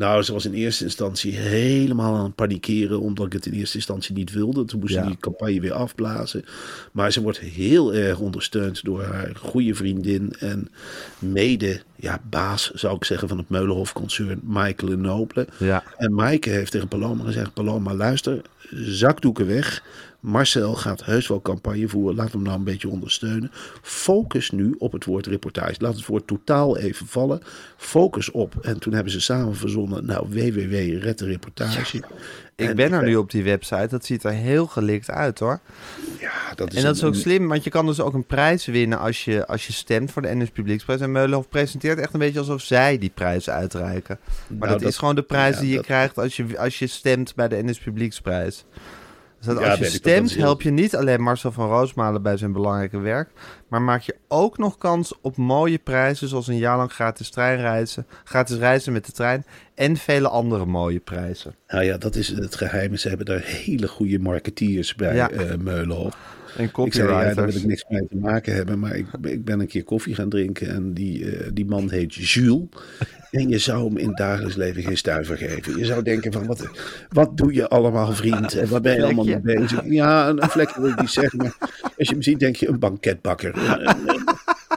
[0.01, 3.77] Nou, ze was in eerste instantie helemaal aan het panikeren, omdat ik het in eerste
[3.77, 4.65] instantie niet wilde.
[4.65, 6.45] Toen moest ze die campagne weer afblazen.
[6.93, 10.71] Maar ze wordt heel erg ondersteund door haar goede vriendin en
[11.19, 15.47] mede, ja, baas zou ik zeggen van het Meulenhof-concern, Michael Noble.
[15.59, 15.83] Ja.
[15.97, 19.83] En Maaike heeft tegen Paloma gezegd, Paloma luister, zakdoeken weg.
[20.21, 22.17] Marcel gaat heus wel campagne voeren.
[22.17, 23.51] Laat hem nou een beetje ondersteunen.
[23.83, 25.75] Focus nu op het woord reportage.
[25.79, 27.41] Laat het woord totaal even vallen.
[27.77, 28.55] Focus op.
[28.63, 30.07] En toen hebben ze samen verzonnen.
[30.07, 30.99] Nou, www.
[31.03, 31.97] Red de reportage.
[32.57, 33.87] Ik En ben er nu op die website.
[33.91, 35.61] Dat ziet er heel gelikt uit, hoor.
[36.21, 38.67] Ja, dat is En dat is ook slim, want je kan dus ook een prijs
[38.67, 41.01] winnen als je, als je stemt voor de NS Publieksprijs.
[41.01, 44.19] En Meulenhof presenteert echt een beetje alsof zij die prijs uitreiken.
[44.23, 46.59] Maar Nou, dat, dat- is gewoon de prijs ja, die je dat- krijgt als je,
[46.59, 48.65] als je stemt bij de NS Publieksprijs.
[49.41, 52.53] Dus dat Ja, als je stemt, help je niet alleen Marcel van Roosmalen bij zijn
[52.53, 53.29] belangrijke werk.
[53.69, 58.07] Maar maak je ook nog kans op mooie prijzen, zoals een jaar lang gratis treinreizen,
[58.25, 59.45] gratis reizen met de trein.
[59.75, 61.55] En vele andere mooie prijzen.
[61.69, 62.97] Nou ja, dat is het geheim.
[62.97, 65.31] Ze hebben daar hele goede marketeers bij Ja.
[65.31, 66.17] eh Meulenhof.
[66.57, 68.79] En Ik zei, ja, daar wil ik niks mee te maken hebben.
[68.79, 70.69] Maar ik, ik ben een keer koffie gaan drinken.
[70.69, 72.63] En die, eh, die man heet Jules.
[73.31, 75.79] En je zou hem in het dagelijks leven geen stuiver geven.
[75.79, 76.69] Je zou denken van, wat,
[77.09, 78.55] wat doe je allemaal vriend?
[78.55, 79.81] En waar ben je allemaal mee bezig?
[79.85, 81.39] Ja, een, een vlekje wil ik niet zeggen.
[81.39, 81.57] Maar
[81.99, 83.57] als je hem ziet, denk je een banketbakker.
[83.57, 84.29] Een, een,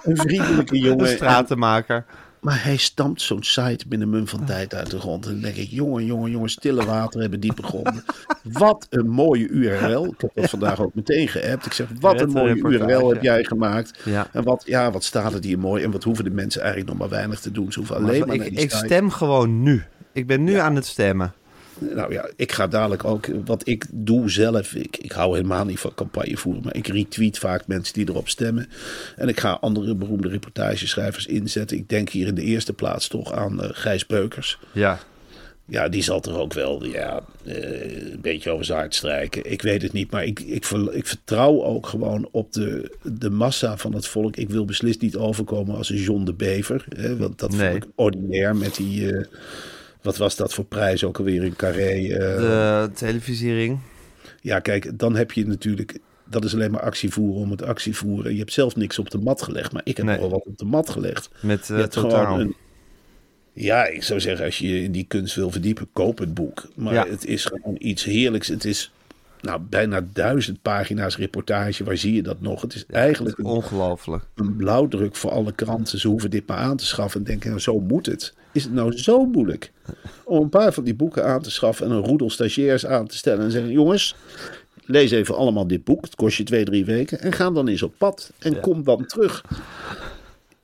[0.04, 1.08] een vriendelijke Een jongen.
[1.08, 2.06] stratenmaker.
[2.44, 5.26] Maar hij stampt zo'n site binnen mum van tijd uit de grond.
[5.26, 8.04] En dan denk ik, jongen, jongen, jongen, stille water hebben diepe gronden.
[8.44, 10.06] Wat een mooie URL.
[10.06, 11.66] Ik heb dat vandaag ook meteen geappt.
[11.66, 12.92] Ik zeg, wat een mooie reportage.
[12.92, 14.00] URL heb jij gemaakt.
[14.06, 14.28] Ja.
[14.32, 15.84] En wat, ja, wat staat het hier mooi.
[15.84, 17.72] En wat hoeven de mensen eigenlijk nog maar weinig te doen.
[17.72, 18.86] Ze hoeven alleen maar, ik, die ik site.
[18.86, 19.84] stem gewoon nu.
[20.12, 21.34] Ik ben nu aan het stemmen.
[21.96, 25.80] Nou ja, ik ga dadelijk ook, wat ik doe zelf, ik, ik hou helemaal niet
[25.80, 28.70] van campagne voeren, maar ik retweet vaak mensen die erop stemmen.
[29.16, 31.78] En ik ga andere beroemde reportageschrijvers inzetten.
[31.78, 34.60] Ik denk hier in de eerste plaats toch aan eh, Gijs Beukers.
[34.72, 35.00] Ja.
[35.66, 39.52] Ja, die zal toch ook wel ja, eh, een beetje over zijn hart strijken.
[39.52, 43.30] Ik weet het niet, maar ik, ik, ver- ik vertrouw ook gewoon op de, de
[43.30, 44.36] massa van het volk.
[44.36, 46.86] Ik wil beslist niet overkomen als een John de Bever.
[46.96, 47.72] Hè, want dat Nee.
[47.72, 49.12] vond ik ordinair met die...
[49.18, 49.26] eh,
[50.04, 51.90] wat was dat voor prijs ook alweer in Carré?
[52.08, 53.80] eh, De televisiering.
[54.42, 56.00] ja, kijk, dan heb je natuurlijk.
[56.26, 58.32] Dat is alleen maar actievoeren om het actievoeren.
[58.34, 60.18] Je hebt zelf niks op de mat gelegd, maar ik heb Nee.
[60.20, 61.30] wel wat op de mat gelegd.
[61.42, 62.40] Met hebt totaal.
[62.40, 62.56] een-
[63.54, 66.64] ja, ik zou zeggen, als je in die kunst wil verdiepen, koop het boek.
[66.76, 67.06] Maar Ja.
[67.08, 68.48] het is gewoon iets heerlijks.
[68.48, 68.92] Het is
[69.42, 71.84] nou, bijna duizend pagina's reportage.
[71.84, 72.62] Waar zie je dat nog?
[72.62, 74.24] Het is eigenlijk een, Ongelooflijk.
[74.36, 76.00] een blauwdruk voor alle kranten.
[76.00, 78.34] Ze hoeven dit maar aan te schaffen en denken, nou, zo moet het.
[78.54, 79.72] Is het nou zo moeilijk
[80.24, 83.18] om een paar van die boeken aan te schaffen en een roedel stagiairs aan te
[83.18, 84.16] stellen en zeggen, jongens,
[84.86, 86.02] lees even allemaal dit boek.
[86.02, 89.06] Het kost je twee, drie weken en ga dan eens op pad en kom dan
[89.06, 89.46] terug.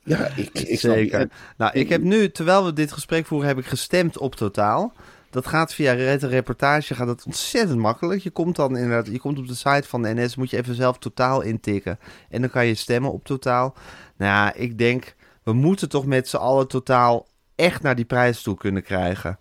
[0.04, 0.94] Ja, ik, ik snap.
[0.94, 1.28] Zeker.
[1.56, 4.92] Nou, ik heb nu, terwijl we dit gesprek voeren, heb ik gestemd op totaal.
[5.30, 8.22] Dat gaat via Red Reportage, gaat dat ontzettend makkelijk.
[8.22, 10.74] Je komt dan inderdaad, je komt op de site van de NS, moet je even
[10.74, 11.98] zelf totaal intikken.
[12.28, 13.74] En dan kan je stemmen op totaal.
[14.16, 17.26] Nou ja, ik denk, we moeten toch met z'n allen totaal
[17.60, 19.38] echt naar die prijs toe kunnen krijgen.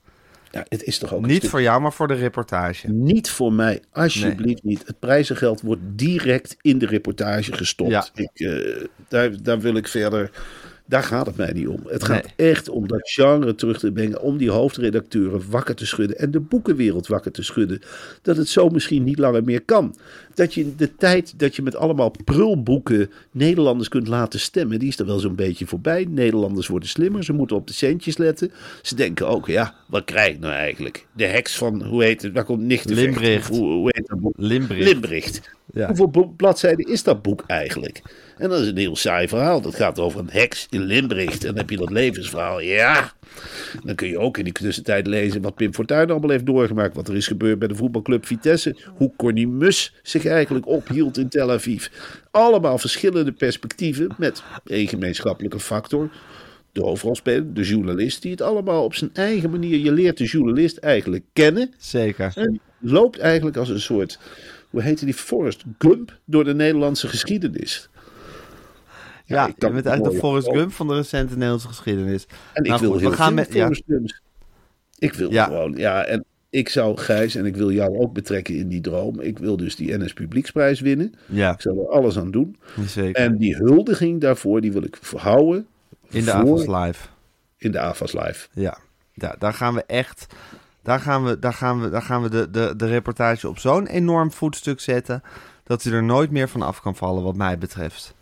[0.52, 2.88] Ja, het is toch ook Niet stuk- voor jou, maar voor de reportage.
[2.88, 4.88] Niet voor mij, alsjeblieft niet.
[4.88, 7.92] Het prijzengeld wordt direct in de reportage gestopt.
[7.92, 8.08] Ja.
[8.14, 10.32] Ik, eh, daar, daar wil ik verder.
[10.90, 11.80] Daar gaat het mij niet om.
[11.88, 12.50] Het gaat Nee.
[12.52, 14.22] echt om dat genre terug te brengen.
[14.22, 16.18] Om die hoofdredacteuren wakker te schudden.
[16.18, 17.82] En de boekenwereld wakker te schudden.
[18.22, 19.96] Dat het zo misschien niet langer meer kan.
[20.34, 24.80] Dat je de tijd dat je met allemaal prulboeken Nederlanders kunt laten stemmen.
[24.80, 26.06] Die is er wel zo'n beetje voorbij.
[26.10, 27.24] Nederlanders worden slimmer.
[27.24, 28.52] Ze moeten op de centjes letten.
[28.82, 31.06] Ze denken ook, ja, wat krijg ik nou eigenlijk?
[31.16, 32.34] De heks van, hoe heet het?
[32.34, 32.90] Waar komt nicht?
[32.90, 33.48] Limbricht.
[33.48, 34.34] Hoe, hoe heet dat boek?
[34.38, 34.84] Limbricht.
[34.88, 35.42] Limbricht.
[35.74, 35.88] Ja.
[35.88, 38.02] Hoeveel bladzijden is dat boek eigenlijk?
[38.40, 39.62] En dat is een heel saai verhaal.
[39.62, 41.42] Dat gaat over een heks in Limbricht.
[41.42, 42.60] En dan heb je dat levensverhaal.
[42.60, 43.14] Ja.
[43.84, 46.96] Dan kun je ook in die tussentijd lezen wat Pim Fortuyn allemaal heeft doorgemaakt.
[46.96, 48.76] Wat er is gebeurd bij de voetbalclub Vitesse.
[48.96, 51.88] Hoe Corny Mus zich eigenlijk ophield in Tel Aviv.
[52.32, 56.10] Allemaal verschillende perspectieven met één gemeenschappelijke factor.
[56.72, 59.78] De hoofdrolspeler, de journalist, die het allemaal op zijn eigen manier.
[59.78, 61.74] Je leert de journalist eigenlijk kennen.
[61.78, 62.32] Zeker.
[62.36, 64.20] En loopt eigenlijk als een soort,
[64.70, 67.90] hoe heette die, Forrest Gump door de Nederlandse geschiedenis.
[69.36, 70.48] Ja, ik je bent eigenlijk de Forrest.
[70.52, 72.26] Gump van de recente Nederlandse geschiedenis.
[72.54, 73.60] En ik wil goed, heel we gaan met- ja.
[73.62, 74.22] Forrest Gumps.
[75.00, 78.68] Ik wil gewoon, ja, en ik zou Gijs, en ik wil jou ook betrekken in
[78.68, 79.20] die droom.
[79.20, 81.14] Ik wil dus die NS Publieksprijs winnen.
[81.26, 82.58] Ja, Ik zal er alles aan doen.
[82.86, 83.16] zeker.
[83.24, 85.68] En die huldiging daarvoor, die wil ik houden
[86.10, 87.08] In de voor- Avas Live.
[87.58, 88.48] in de AFAS Live.
[88.54, 88.78] Ja,
[89.14, 90.26] ja daar gaan we echt.
[90.84, 93.88] Daar gaan we, daar gaan we, daar gaan we de, de, de reportage op zo'n
[93.88, 95.22] enorm voetstuk zetten.
[95.64, 98.14] dat hij er nooit meer van af kan vallen, wat mij betreft.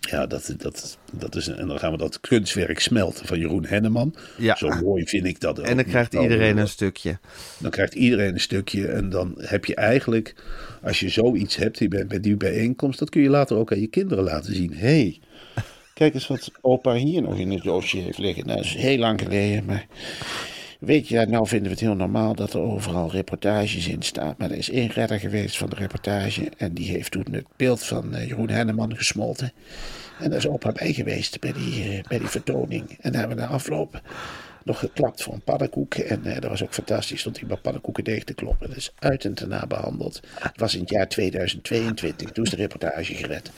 [0.00, 4.14] Ja, dat, dat, dat is, en dan gaan we dat kunstwerk smelten van Jeroen Henneman.
[4.38, 4.56] Ja.
[4.56, 5.66] Zo mooi vind ik dat ook.
[5.66, 7.18] En dan krijgt iedereen een stukje.
[7.58, 8.86] Dan krijgt iedereen een stukje.
[8.86, 10.34] En dan heb je eigenlijk,
[10.82, 14.24] als je zoiets hebt bij die bijeenkomst, dat kun je later ook aan je kinderen
[14.24, 14.72] laten zien.
[14.72, 15.20] Hé, hey,
[15.94, 18.46] kijk eens wat opa hier nog in het doosje heeft liggen.
[18.46, 19.86] Nou, dat is heel lang geleden, maar
[20.80, 24.34] weet je, nou vinden we het heel normaal dat er overal reportages in staan.
[24.38, 27.84] Maar er is één redder geweest van de reportage en die heeft toen het beeld
[27.84, 29.52] van eh, Jeroen Henneman gesmolten.
[30.18, 32.96] En daar is opa bij geweest bij die, eh, bij die vertoning.
[33.00, 34.00] En daar hebben we na afloop
[34.64, 35.94] nog geklapt voor een paddenkoek.
[35.94, 38.68] En eh, dat was ook fantastisch, stond hij bij paddenkoeken deeg te kloppen.
[38.68, 40.20] Dat is uit en daarna behandeld.
[40.38, 43.50] Het was in het jaar 2022, toen is de reportage gered.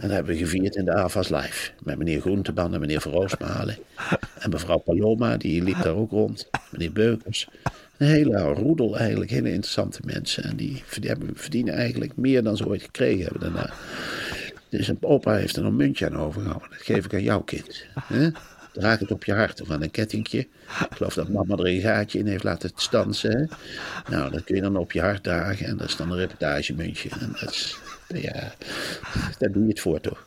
[0.00, 1.70] En dat hebben we gevierd in de AVAS Live.
[1.82, 3.76] Met meneer Groenteman en meneer Van Roosmalen.
[4.38, 6.50] En mevrouw Paloma, die liep daar ook rond.
[6.70, 7.48] Meneer Beukers.
[7.96, 10.44] Een hele roedel eigenlijk, hele interessante mensen.
[10.44, 10.82] En die
[11.34, 13.70] verdienen- eigenlijk meer dan ze ooit gekregen hebben daarna.
[14.68, 16.70] Dus een opa heeft er een muntje aan overgehouden.
[16.70, 17.84] Dat geef ik aan jouw kind.
[18.04, 18.28] hè?
[18.72, 20.38] Draag het op je hart of aan een kettingje.
[20.38, 23.48] Ik geloof dat mama er een gaatje in heeft laten stansen.
[24.10, 25.66] Nou, dat kun je dan op je hart dragen.
[25.66, 27.08] En dat is dan een reportagemuntje.
[27.20, 27.78] En dat is,
[28.14, 28.52] ja,
[29.38, 30.26] daar doe je het voor toch.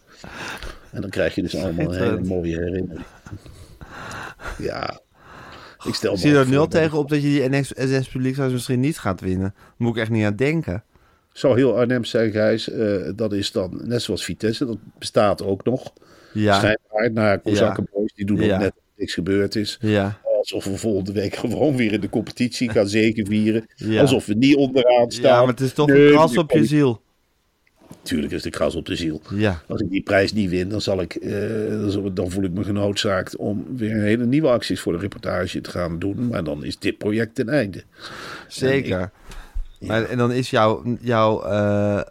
[0.92, 3.06] En dan krijg je dus allemaal een hele mooie herinnering.
[4.58, 5.00] Ja,
[5.88, 8.98] ik stel zie ook er nul tegen op dat je die NS, Publieksprijs misschien niet
[9.00, 9.54] gaat winnen.
[9.56, 10.84] Daar moet ik echt niet aan denken.
[11.32, 12.70] Zou heel Arnhem zijn, Gijs.
[12.70, 14.66] eh, dat is dan net zoals Vitesse.
[14.66, 15.94] Dat bestaat ook nog.
[16.34, 17.94] Ja, Schijnbaar naar Kozakkenboys.
[17.96, 18.14] Boys.
[18.14, 18.58] Die doen ook Ja.
[18.58, 19.78] net niks gebeurd is.
[19.82, 20.20] Ja.
[20.38, 23.66] Alsof we volgende week gewoon weer in de competitie gaan zegenvieren.
[23.76, 24.02] Ja.
[24.02, 25.32] Alsof we niet onderaan staan.
[25.32, 27.02] ja, maar het is toch Nee, een kras op je ziel.
[28.02, 29.22] Tuurlijk is de kras op de ziel.
[29.36, 29.62] Ja.
[29.68, 31.34] Als ik die prijs niet win, dan, zal ik, eh,
[32.14, 36.00] dan voel ik me genoodzaakt om weer hele nieuwe acties voor de reportage te gaan
[36.00, 36.28] doen.
[36.28, 37.84] Maar dan is dit project ten einde.
[38.48, 39.12] Zeker.
[39.80, 42.02] Maar, en dan is jouw, jouw eh,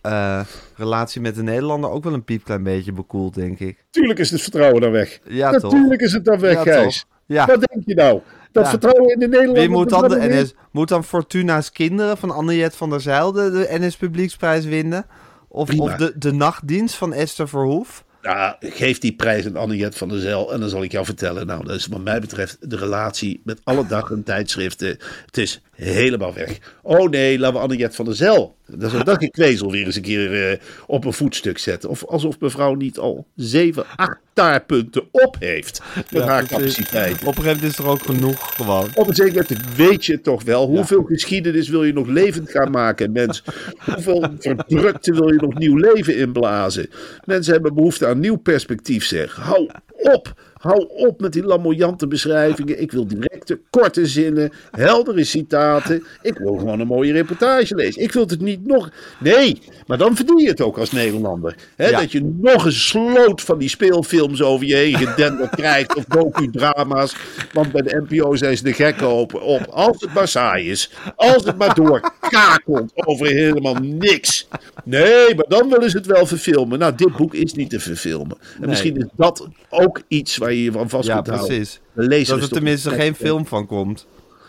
[0.00, 0.40] eh,
[0.76, 3.84] relatie met de Nederlander ook wel een piepklein beetje bekoeld, denk ik.
[3.90, 5.18] Tuurlijk is het vertrouwen dan weg.
[5.28, 5.72] Ja, toch?
[5.72, 7.06] Natuurlijk is het dan weg, Ja, Gijs.
[7.26, 7.46] Ja.
[7.46, 8.20] Wat denk je nou?
[8.52, 8.70] Dat Ja.
[8.70, 9.66] vertrouwen in de Nederlanders...
[9.66, 13.50] Wie moet dan, de NS, moet dan Fortuna's kinderen van Anne-Jet van der Zijl de,
[13.50, 15.06] de NS Publieksprijs winnen?
[15.48, 15.82] Of, Prima.
[15.82, 18.04] of de, de nachtdienst van Esther Verhoef?
[18.22, 21.46] Nou, geef die prijs aan Anniet van der Zijl en dan zal ik jou vertellen.
[21.46, 24.98] Nou, dat is wat mij betreft de relatie met alle dag en tijdschriften.
[25.26, 26.58] Het is helemaal weg.
[26.82, 28.56] Oh nee, laten we Anniet van der Zijl.
[28.66, 31.90] Dat is dat gekwezel weer eens een keer eh, op een voetstuk zetten.
[31.90, 35.82] Of alsof mevrouw niet al zeven, acht taartpunten op heeft.
[36.10, 37.12] Met haar capaciteit.
[37.12, 38.88] Op een gegeven moment is er ook genoeg gewoon.
[38.94, 40.66] Op een zeker moment weet je toch wel.
[40.66, 43.42] Hoeveel geschiedenis wil je nog levend gaan maken, mens?
[43.78, 46.88] Hoeveel verdrukte wil je nog nieuw leven inblazen?
[47.24, 49.34] Mensen hebben behoefte aan nieuw perspectief, zeg.
[49.34, 50.34] Hou op.
[50.58, 52.80] Hou op met die lamoyante beschrijvingen.
[52.80, 56.04] Ik wil directe, korte zinnen, heldere citaten.
[56.22, 58.02] Ik wil gewoon een mooie reportage lezen.
[58.02, 58.90] Ik wil het niet nog...
[59.20, 61.56] Nee, maar dan verdien je het ook als Nederlander.
[61.76, 62.00] Hè, Ja.
[62.00, 65.94] Dat je nog een sloot van die speelfilms over je heen gedenderd krijgt.
[65.94, 67.16] Of docudrama's.
[67.52, 69.34] Want bij de NPO zijn ze de gekken op.
[69.34, 69.66] op.
[69.70, 70.92] Als het maar saai is.
[71.16, 74.48] Als het maar doorkakelt over helemaal niks.
[74.84, 76.78] Nee, maar dan willen ze het wel verfilmen.
[76.78, 78.36] Nou, dit boek is niet te verfilmen.
[78.60, 81.46] En misschien is dat ook iets waar je je van vast Ja, kunt houden.
[81.56, 81.80] precies.
[82.28, 84.06] Dat er tenminste geen film van komt.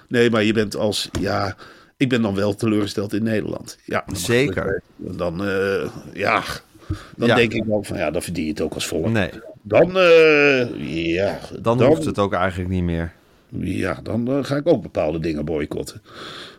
[0.07, 1.55] Nee, maar je bent als, ja,
[1.97, 3.77] ik ben dan wel teleurgesteld in Nederland.
[3.85, 4.65] Ja, dan Zeker.
[4.97, 6.43] het- Dan, eh, ja,
[7.15, 7.35] dan Ja.
[7.35, 9.07] denk ik wel van, ja, dan verdien je het ook als volk.
[9.09, 9.29] Nee,
[9.61, 10.67] Dan, eh,
[11.13, 13.13] ja, dan, hoeft het ook eigenlijk niet meer.
[13.59, 16.01] Ja, dan eh, ga ik ook bepaalde dingen boycotten.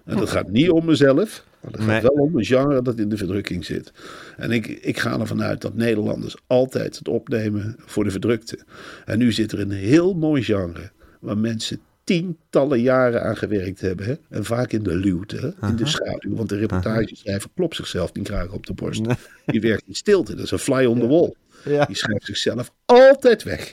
[0.05, 2.01] En dat gaat niet om mezelf, maar dat gaat Nee.
[2.01, 3.93] wel om een genre dat in de verdrukking zit.
[4.37, 8.59] En ik, ik ga ervan uit dat Nederlanders altijd het opnemen voor de verdrukte.
[9.05, 14.07] En nu zit er een heel mooi genre waar mensen tientallen jaren aan gewerkt hebben.
[14.07, 14.15] Hè?
[14.29, 16.35] En vaak in de luwte, in de schaduw.
[16.37, 19.03] Want de reportageschrijver klopt zichzelf niet graag op de borst.
[19.47, 21.35] Die werkt in stilte, dat is een fly on the wall.
[21.65, 21.85] Ja.
[21.85, 23.71] Die schrijft zichzelf altijd weg.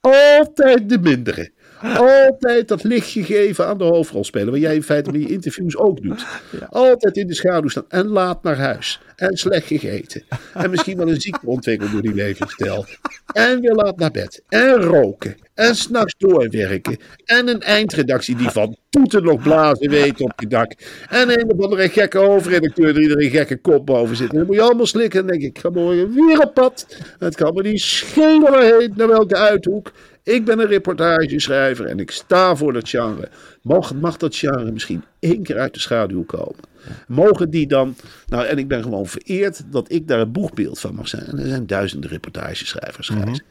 [0.00, 1.50] Altijd de mindere.
[1.82, 4.50] Altijd dat lichtje geven aan de hoofdrolspeler.
[4.50, 6.26] Wat jij in feite met je interviews ook doet.
[6.68, 7.84] Altijd in de schaduw staan.
[7.88, 9.00] En laat naar huis.
[9.20, 10.22] En slecht gegeten.
[10.54, 12.86] En misschien wel een ziekte ontwikkeld door die levensstijl.
[13.32, 14.42] En weer laat naar bed.
[14.48, 15.36] En roken.
[15.54, 16.98] En s'nachts doorwerken.
[17.24, 20.72] En een eindredactie die van toeten nog blazen weet op je dak.
[21.08, 24.30] En een of andere gekke hoofdredacteur die er een gekke kop boven zit.
[24.30, 25.20] En dan moet je allemaal slikken.
[25.20, 26.86] En denk ik, ik ga morgen weer op pad.
[27.18, 29.92] Het kan me niet schelen waarheen, naar welke uithoek.
[30.22, 33.28] Ik ben een reportageschrijver en ik sta voor dat genre.
[33.62, 36.69] Mag, mag dat genre misschien één keer uit de schaduw komen?
[37.08, 37.94] Mogen die dan...
[38.26, 41.26] Nou, en ik ben gewoon vereerd dat ik daar het boegbeeld van mag zijn.
[41.26, 43.08] En er zijn duizenden reportageschrijvers.
[43.08, 43.42] Gijs.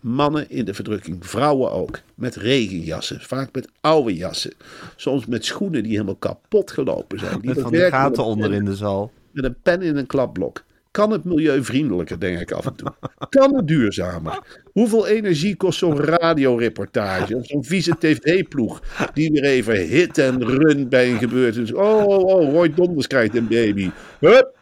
[0.00, 2.00] Mannen in de verdrukking, vrouwen ook.
[2.14, 4.52] Met regenjassen, vaak met oude jassen.
[4.96, 7.40] Soms met schoenen die helemaal kapot gelopen zijn.
[7.40, 9.10] Die Met van die gaten onder in de zaal.
[9.30, 10.64] met een pen in een klapblok.
[10.94, 12.94] Kan het milieuvriendelijker, denk ik af en toe?
[13.28, 14.38] Kan het duurzamer?
[14.72, 17.36] Hoeveel energie kost zo'n radioreportage?
[17.36, 18.80] Of zo'n vieze tv-ploeg
[19.14, 21.72] die weer even hit en run bij een gebeurtenis.
[21.72, 23.90] Oh, oh, oh, Roy Donders krijgt een baby.
[24.20, 24.52] Hup,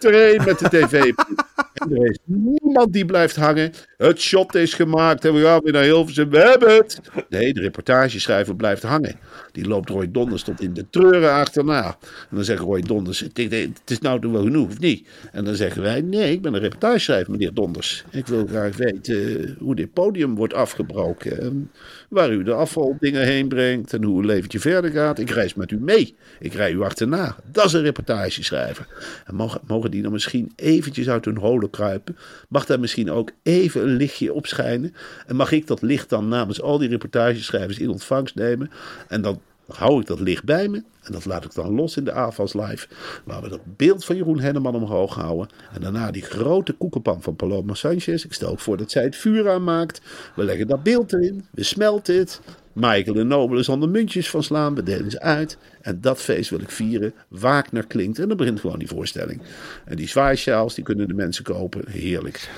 [0.44, 1.46] met de tv-ploeg.
[1.90, 3.72] Er is niemand die blijft hangen.
[3.96, 6.30] Het shot is gemaakt en we gaan weer naar Hilversum.
[6.30, 7.00] We hebben het.
[7.28, 9.14] Nee, de reportageschrijver blijft hangen.
[9.52, 11.84] Die loopt Roy Donders tot in de treuren achterna.
[12.30, 13.38] En dan zegt Roy Donders, het
[13.84, 15.08] is- nou wel genoeg, of niet?
[15.32, 18.04] En dan zeggen wij, nee, ik ben een reportageschrijver, meneer Donders.
[18.10, 21.40] Ik wil graag weten eh, hoe dit podium wordt afgebroken.
[21.40, 21.70] En
[22.12, 25.18] waar u de afvaldingen heen brengt en hoe uw leventje verder gaat.
[25.18, 26.16] Ik reis met u mee.
[26.38, 27.36] Ik rij u achterna.
[27.52, 28.86] Dat is een reportageschrijver.
[29.26, 32.16] En mogen, mogen die dan misschien eventjes uit hun holen kruipen?
[32.48, 34.94] Mag daar misschien ook even een lichtje op schijnen?
[35.26, 38.70] En mag ik dat licht dan namens al die reportageschrijvers in ontvangst nemen?
[39.08, 40.82] En dan hou ik dat licht bij me.
[41.02, 42.86] En dat laat ik dan los in de AFAS Live.
[43.24, 45.48] Waar we dat beeld van Jeroen Henneman omhoog houden.
[45.72, 48.24] En daarna die grote koekenpan van Paloma Sanchez.
[48.24, 50.00] Ik stel ook voor dat zij het vuur aanmaakt.
[50.34, 51.46] We leggen dat beeld erin.
[51.50, 52.40] We smelten het.
[52.72, 54.74] Michael de Nobele zal er muntjes van slaan.
[54.74, 55.58] We delen ze uit.
[55.80, 57.14] En dat feest wil ik vieren.
[57.28, 58.18] Wagner klinkt.
[58.18, 59.42] En dan begint gewoon die voorstelling.
[59.84, 61.90] En die zwaaisjaals, die kunnen de mensen kopen.
[61.90, 62.50] Heerlijk.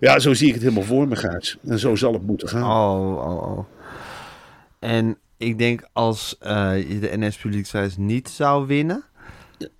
[0.00, 1.58] Ja, zo zie ik het helemaal voor me, Gaats.
[1.66, 2.62] En zo zal het moeten gaan.
[2.62, 3.66] Oh, oh, oh.
[4.78, 9.04] En ik denk als eh, je de NS Publieksprijs niet zou winnen,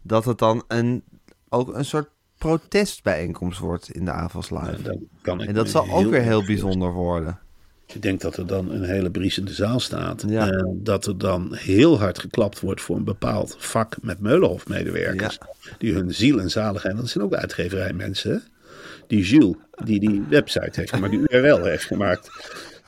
[0.02, 1.02] dat het dan een,
[1.48, 2.08] ook een soort
[2.38, 4.98] protestbijeenkomst wordt in de AFAS Live.
[5.20, 7.38] Kan ik En dat zal ook weer heel bijzonder worden.
[7.86, 10.24] Ik denk dat er dan een hele briesende zaal staat.
[10.28, 10.50] Ja.
[10.50, 15.38] En dat er dan heel hard geklapt wordt voor een bepaald vak met Meulenhof-medewerkers.
[15.78, 16.96] Die hun ziel en zaligheid.
[16.96, 18.32] Dat zijn ook uitgeverijmensen.
[18.32, 18.38] hè?
[19.06, 22.30] Die Jules, die die website heeft gemaakt, die URL heeft gemaakt.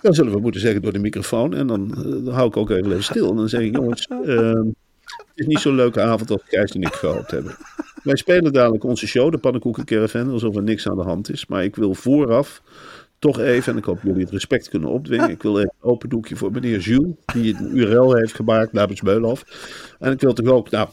[0.05, 1.55] Dan zullen we moeten zeggen door de microfoon.
[1.55, 3.31] En dan, eh, dan hou ik ook even, stil.
[3.31, 4.67] En dan zeg ik, jongens, ehm,
[5.05, 7.57] het is niet zo'n leuke avond als Gijs en ik gehoopt hebben.
[8.03, 11.47] Wij spelen dadelijk onze show, de Pannenkoeken Caravan, alsof er niks aan de hand is.
[11.47, 12.63] Maar ik wil vooraf
[13.19, 15.31] toch even, en ik hoop jullie het respect kunnen opdwingen.
[15.31, 19.03] Ik wil even een open doekje voor meneer Jules, die een URL heeft gemaakt namens
[19.03, 19.45] Meulhof.
[19.99, 20.89] En ik wil toch ook, nou,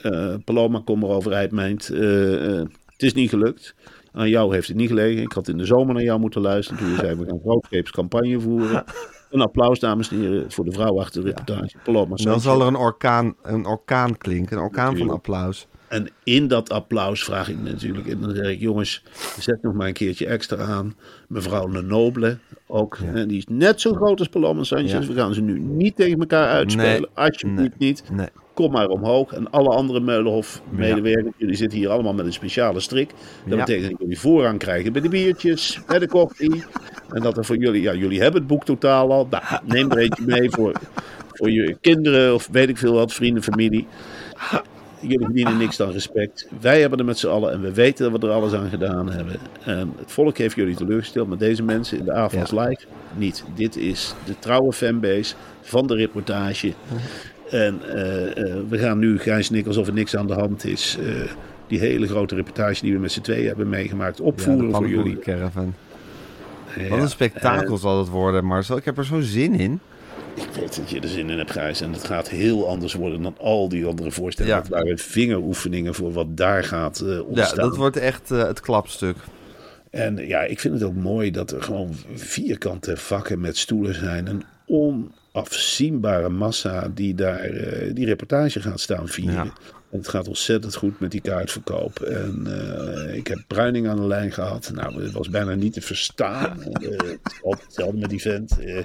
[0.00, 1.90] eh, Paloma, kom maar overeind, meint.
[1.90, 3.74] eh, eh, het is niet gelukt.
[4.12, 5.22] Aan jou heeft het niet gelegen.
[5.22, 6.82] Ik had in de zomer naar jou moeten luisteren.
[6.82, 8.84] Toen je zei, we gaan grootscheeps campagne voeren.
[9.30, 11.76] Een applaus, dames en heren, voor de vrouw achter de reportage.
[11.84, 15.66] Paloma Dan zal er een orkaan, een orkaan klinken, een orkaan van applaus.
[15.90, 18.06] En in dat applaus vraag ik me natuurlijk.
[18.06, 19.02] En dan zeg ik, jongens,
[19.38, 20.94] zet nog maar een keertje extra aan.
[21.28, 22.98] Mevrouw Lenoble ook.
[23.04, 24.92] hè, die is net zo groot als Paloma Sanchez.
[24.92, 25.00] Ja.
[25.06, 26.90] We gaan ze nu niet tegen elkaar uitspelen.
[27.00, 27.06] Nee.
[27.14, 28.02] Alsjeblieft niet.
[28.12, 28.26] Nee.
[28.54, 29.32] Kom maar omhoog.
[29.32, 33.10] En alle andere Meulenhof-medewerkers, jullie zitten hier allemaal met een speciale strik.
[33.46, 33.64] Dat Ja.
[33.64, 36.64] betekent dat jullie voorrang krijgen bij de biertjes, bij de koffie.
[37.08, 39.26] En dat er voor jullie, ja, jullie hebben het boek totaal al.
[39.30, 40.72] Nou, neem er eentje mee voor,
[41.32, 43.86] voor je kinderen of weet ik veel wat, vrienden, familie.
[45.00, 46.48] Jullie verdienen niks dan respect.
[46.60, 49.10] Wij hebben er met z'n allen en we weten dat we er alles aan gedaan
[49.10, 49.36] hebben.
[49.64, 52.64] En het volk heeft jullie teleurgesteld, maar deze mensen in de AFAS Ja.
[52.66, 52.84] Live
[53.16, 53.44] niet.
[53.54, 56.72] Dit is de trouwe fanbase van de reportage.
[57.50, 60.64] En eh, eh, we gaan nu, Gijs en ik, alsof er niks aan de hand
[60.64, 61.06] is, eh,
[61.66, 65.18] die hele grote reportage die we met z'n tweeën hebben meegemaakt, opvoeren voor jullie.
[65.24, 65.50] Ja,
[66.88, 68.76] Wat een spektakel zal het worden, Marcel.
[68.76, 69.80] Ik heb er zo zin in.
[70.42, 71.80] Ik weet dat je er zin in hebt, Gijs.
[71.80, 74.56] En het gaat heel anders worden dan al die andere voorstellingen.
[74.56, 74.62] Ja.
[74.62, 77.64] Het waren vingeroefeningen voor wat daar gaat eh, ontstaan.
[77.64, 79.16] Ja, dat wordt echt eh, het klapstuk.
[79.90, 84.26] En ja, ik vind het ook mooi dat er gewoon vierkante vakken met stoelen zijn.
[84.26, 89.34] Een onafzienbare massa die daar eh, die reportage gaat staan vieren.
[89.34, 89.52] Ja.
[89.90, 92.00] Het gaat ontzettend goed met die kaartverkoop.
[92.00, 94.70] En eh, ik heb Bruining aan de lijn gehad.
[94.74, 96.62] Nou, het was bijna niet te verstaan.
[97.42, 98.58] Altijd hetzelfde met die vent.
[98.60, 98.78] Eh,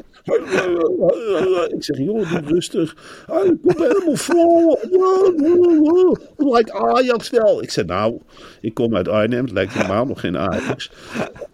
[1.67, 2.95] ik zeg, joh, doe rustig.
[3.25, 4.79] Hij komt helemaal vol.
[6.55, 7.63] Like Ajax wel.
[7.63, 8.21] Ik zeg, nou,
[8.61, 9.43] ik kom uit Arnhem.
[9.43, 10.91] Het lijkt helemaal nog geen Ajax.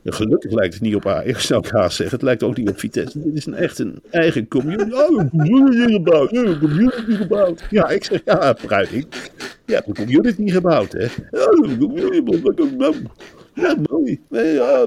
[0.01, 2.15] Ja, gelukkig lijkt het niet op Ajax, zou ik haast zeggen.
[2.15, 3.19] Het lijkt ook niet op Vitesse.
[3.19, 4.91] Dit is een, echt een eigen community.
[4.91, 6.33] Oh, een community gebouwd.
[6.33, 7.63] Een community gebouwd.
[7.69, 9.05] Ja, ik zeg, ja, Bruining.
[9.65, 11.03] Je hebt een community gebouwd, hè?
[11.31, 12.95] Ja, een community gebouwd.
[13.53, 14.19] Ja, mooi.
[14.29, 14.85] Nee, ja.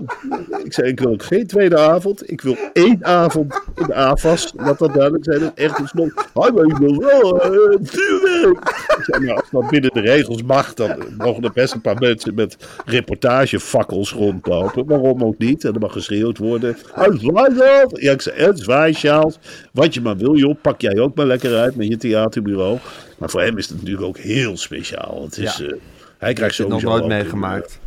[0.64, 2.30] Ik zei, ik wil ook geen tweede avond.
[2.30, 4.52] Ik wil één avond in de AFAS.
[4.56, 5.52] Laat dat duidelijk zijn.
[5.54, 6.12] Echt een slot.
[6.34, 7.40] Hij weet wel wel.
[7.42, 8.58] eh, vuurwerk.
[8.98, 11.98] Ik zei, nou, als dat binnen de regels mag, dan mogen er best een paar
[11.98, 14.86] mensen met reportagefakkels rondlopen.
[14.86, 15.64] Waarom ook niet?
[15.64, 16.76] En er mag geschreeuwd worden.
[17.18, 17.88] Zwaaisjaal.
[18.00, 19.32] Ja, ik zei, een zwaaisjaal.
[19.72, 20.54] Wat je maar wil, joh.
[20.62, 22.78] Pak jij ook maar lekker uit met je theaterbureau.
[23.18, 25.22] Maar voor hem is het natuurlijk ook heel speciaal.
[25.24, 25.56] Het is...
[25.56, 25.64] Ja.
[25.64, 25.72] eh,
[26.18, 27.78] hij krijgt Ik nog nooit meegemaakt.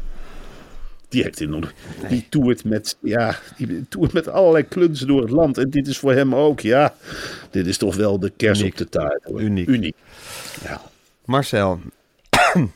[1.10, 1.74] Die heeft nog.
[2.10, 5.58] Die toert met, ja, die toert met allerlei klunzen door het land.
[5.58, 6.93] En dit is voor hem ook, ja.
[7.51, 8.72] Dit is toch wel de kers Uniek.
[8.72, 9.24] op de taart.
[9.24, 9.41] hoor.
[9.41, 9.68] Uniek.
[9.68, 9.95] Uniek.
[10.64, 10.82] Ja.
[11.26, 11.80] Marcel,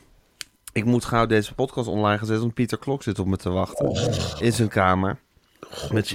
[0.72, 3.50] ik moet gauw deze podcast online gaan zetten, want Pieter Klok zit op me te
[3.50, 3.86] wachten.
[4.40, 5.18] In zijn kamer.
[5.92, 6.06] Met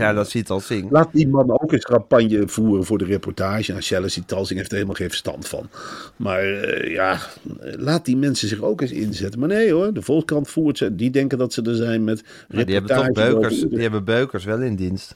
[0.59, 0.91] zing.
[0.91, 3.81] Laat die man ook eens campagne voeren voor de reportage.
[3.81, 5.69] Chelsea Talsing heeft er helemaal geen verstand van.
[6.15, 7.19] Maar eh, ja,
[7.61, 9.39] laat die mensen zich ook eens inzetten.
[9.39, 10.95] Maar nee hoor, de Volkskrant voert ze.
[10.95, 14.03] Die denken dat ze er zijn met Maar die hebben toch reportages beukers, die hebben
[14.03, 15.15] beukers wel in dienst.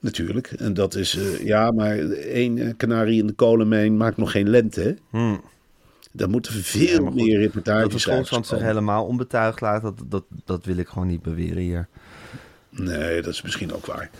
[0.00, 0.46] Natuurlijk.
[0.46, 4.48] En dat is, eh, ja, maar één eh, kanarie in de kolenmijn maakt nog geen
[4.48, 4.80] lente.
[4.80, 4.94] Hè?
[5.10, 5.40] Hmm.
[6.12, 8.14] Daar moeten veel maar goed, meer Dat reportages de zijn.
[8.14, 11.88] Volkskrant zich helemaal onbetuigd laat, dat, dat, dat wil ik gewoon niet beweren hier.
[12.70, 14.10] Nee, dat is misschien ook waar.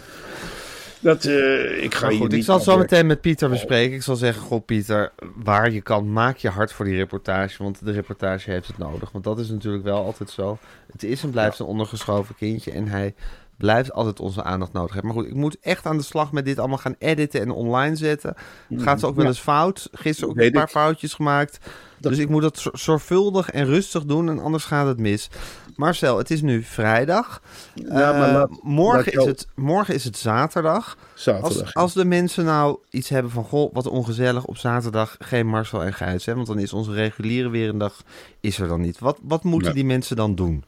[1.01, 3.97] Dat, eh, ik ga Maar hier goed, ik zal het zo meteen met Pieter bespreken.
[3.97, 7.63] Ik zal zeggen, goh Pieter, waar je kan, maak je hard voor die reportage.
[7.63, 9.11] Want de reportage heeft het nodig.
[9.13, 10.59] Want dat is natuurlijk wel altijd zo.
[10.93, 12.71] Het is en blijft een ondergeschoven kindje.
[12.71, 13.15] En hij
[13.57, 15.15] blijft altijd onze aandacht nodig hebben.
[15.15, 17.97] Maar goed, ik moet echt aan de slag met dit allemaal gaan editen en online
[17.97, 18.35] zetten.
[18.69, 19.89] Het gaat ook wel eens fout.
[19.93, 20.69] Gisteren ook Weet een paar ik.
[20.69, 21.59] foutjes gemaakt.
[22.01, 24.29] Dus ik moet dat zor- zorgvuldig en rustig doen.
[24.29, 25.29] En anders gaat het mis.
[25.77, 27.43] Marcel, het is nu vrijdag.
[27.75, 30.97] Ja, maar Eh, morgen, laat is jou- het, morgen is het zaterdag.
[31.15, 31.63] Zaterdag.
[31.63, 35.85] Als, als de mensen nou iets hebben van, goh, wat ongezellig op zaterdag, geen Marcel
[35.85, 38.03] en Gijs, hè, want dan is onze reguliere weerendag
[38.41, 38.99] is er dan niet.
[38.99, 40.65] Wat, wat moeten die mensen dan doen?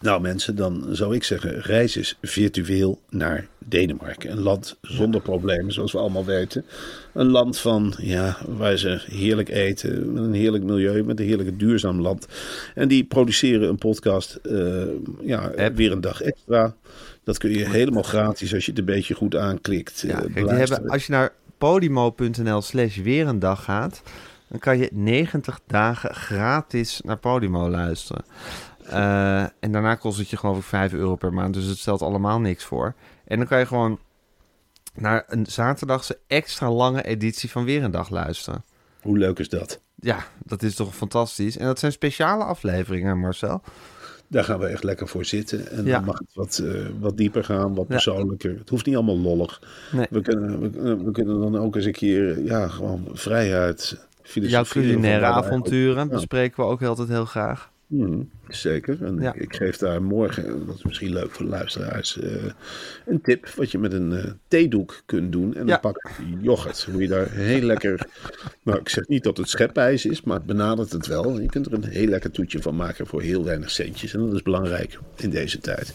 [0.00, 4.30] Nou mensen, dan zou ik zeggen, reis eens virtueel naar Denemarken.
[4.30, 6.64] Een land zonder problemen, zoals we allemaal weten.
[7.12, 11.58] Een land van, ja, waar ze heerlijk eten, met een heerlijk milieu, met een heerlijk
[11.58, 12.26] duurzaam land.
[12.74, 14.84] En die produceren een podcast, eh,
[15.20, 16.74] ja, weer een dag extra.
[17.24, 20.00] Dat kun je helemaal gratis als je het een beetje goed aanklikt.
[20.00, 24.02] Ja, eh, kijk, die hebben, als je naar podimo.nl slash weer een dag gaat,
[24.48, 28.24] dan kan je 90 dagen gratis naar Podimo luisteren.
[28.90, 32.02] Eh, en daarna kost het je geloof ik 5 euro per maand, dus het stelt
[32.02, 32.94] allemaal niks voor.
[33.24, 33.98] En dan kan je gewoon
[34.94, 38.64] naar een zaterdagse extra lange editie van Weer een Dag luisteren.
[39.02, 39.80] Hoe leuk is dat?
[39.94, 41.56] Ja, dat is toch fantastisch.
[41.56, 43.62] En dat zijn speciale afleveringen, Marcel.
[44.28, 45.70] Daar gaan we echt lekker voor zitten.
[45.70, 45.92] En Ja.
[45.96, 47.94] dan mag het wat, eh, wat dieper gaan, wat Ja.
[47.94, 48.58] persoonlijker.
[48.58, 49.62] Het hoeft niet allemaal lollig.
[49.92, 50.06] Nee.
[50.10, 54.06] We, kunnen, we, we kunnen dan ook eens een keer, ja, gewoon vrijheid.
[54.32, 56.14] Jouw culinaire avonturen ja.
[56.14, 57.70] bespreken we ook altijd heel graag.
[57.88, 59.04] Mhm, zeker.
[59.04, 59.34] En Ja.
[59.34, 62.44] ik, geef daar morgen, dat is misschien leuk voor de luisteraars, eh,
[63.06, 65.54] een tip wat je met een eh, theedoek kunt doen.
[65.54, 65.66] En Ja.
[65.66, 66.10] dan pak
[66.40, 66.84] yoghurt.
[66.92, 68.06] Hoe je daar heel lekker,
[68.62, 71.40] nou ik zeg niet dat het schepijs is, maar het benadert het wel.
[71.40, 74.14] Je kunt er een heel lekker toetje van maken voor heel weinig centjes.
[74.14, 75.94] En dat is belangrijk in deze tijd.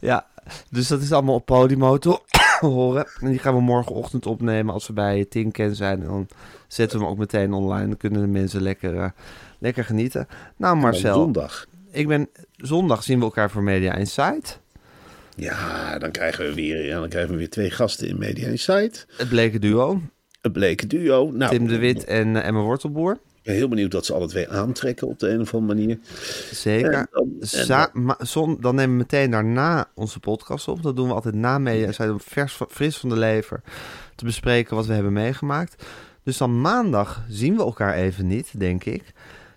[0.00, 0.26] Ja,
[0.70, 2.20] dus dat is allemaal op Podimo te
[2.60, 3.06] horen.
[3.20, 6.00] En die gaan we morgenochtend opnemen als we bij Tinken zijn.
[6.00, 6.28] En dan
[6.68, 7.86] zetten we hem ook meteen online.
[7.86, 9.10] Dan kunnen de mensen lekker, eh,
[9.58, 10.28] lekker genieten.
[10.56, 11.66] Nou Marcel, Zondag.
[11.90, 14.60] ik ben, zondag zien we elkaar voor Media Insight.
[15.36, 19.06] Ja, dan krijgen we weer, ja, dan krijgen we weer twee gasten in Media Insight.
[19.16, 20.00] Het bleke duo,
[20.40, 21.30] Het bleke duo.
[21.30, 23.18] Nou, Tim de Wit en eh, Emma Wortelboer.
[23.42, 25.98] Ik ben heel benieuwd dat ze alle twee aantrekken op de een of andere manier.
[26.50, 26.92] Zeker.
[26.92, 27.28] En dan-
[28.18, 30.82] en zon, nemen we meteen daarna onze podcast op.
[30.82, 33.62] Dat doen we altijd na Media Insight om vers, van- fris van de lever
[34.14, 35.84] te bespreken wat we hebben meegemaakt.
[36.22, 39.02] Dus dan maandag zien we elkaar even niet, denk ik.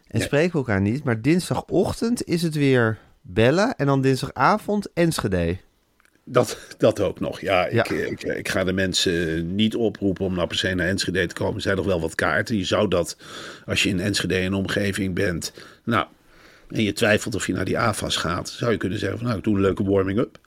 [0.08, 0.22] En Nee.
[0.28, 1.04] spreken we elkaar niet.
[1.04, 3.76] Maar dinsdagochtend is het weer bellen.
[3.76, 5.58] En dan dinsdagavond Enschede.
[6.26, 7.42] Dat, dat ook nog.
[7.42, 8.06] Ja, ik, Ja.
[8.06, 11.56] Ik, ik ga de mensen niet oproepen om nou per se naar Enschede te komen.
[11.56, 12.58] Er zijn nog wel wat kaarten.
[12.58, 13.18] Je zou dat,
[13.66, 15.54] als je in Enschede en omgeving bent,
[15.84, 16.06] nou,
[16.70, 19.38] en je twijfelt of je naar die AFAS gaat, zou je kunnen zeggen van nou,
[19.40, 20.38] ik doe een leuke warming-up.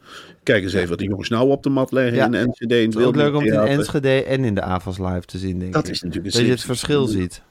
[0.43, 2.27] Kijk eens even wat de jongens nou op de mat leggen Ja.
[2.27, 2.74] in Enschede.
[2.74, 3.61] Het is ook leuk om het in.
[3.61, 5.93] Enschede en in de AVAS live te zien, denk Dat ik.
[5.95, 7.43] is natuurlijk Dat je het verschil ziet.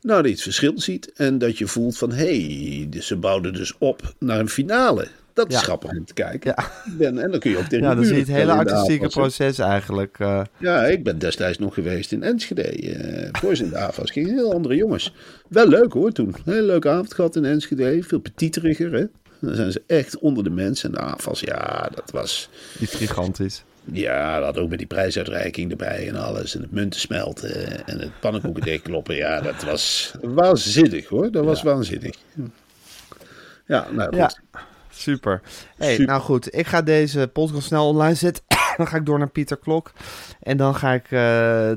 [0.00, 3.52] Nou, dat je het verschil ziet en dat je voelt van hé, hey, ze bouwden
[3.52, 5.06] dus op naar een finale.
[5.34, 6.54] Dat is grappig om te kijken.
[6.98, 10.18] Ben, en dan kun je ook tegen Ja, je buren het hele artistieke proces eigenlijk.
[10.18, 12.62] eh, Ja, ik ben destijds nog geweest in Enschede.
[12.62, 15.14] eh voor ze in de AFAS gingen heel andere jongens.
[15.48, 16.34] Wel leuk hoor toen.
[16.44, 18.02] Hele leuke avond gehad in Enschede.
[18.02, 19.04] Veel petieteriger hè.
[19.40, 20.88] Dan zijn ze echt onder de mensen.
[20.88, 22.48] En de AFAS, ja, dat was...
[22.80, 23.64] iets gigantisch.
[23.92, 26.54] Ja, dat ook met die prijsuitreiking erbij en alles.
[26.54, 29.16] En het munten smelten en het pannenkoeken kloppen.
[29.16, 31.30] Ja, dat was waanzinnig hoor.
[31.30, 32.14] Dat was waanzinnig.
[33.66, 34.16] Ja, nou goed.
[34.52, 34.62] Ja.
[34.94, 35.40] Super.
[35.76, 36.06] Hey, Super.
[36.06, 38.44] Nou goed, ik ga deze podcast snel online zetten.
[38.76, 39.92] dan ga ik door naar Pieter Klok.
[40.42, 41.10] En dan ga ik eh,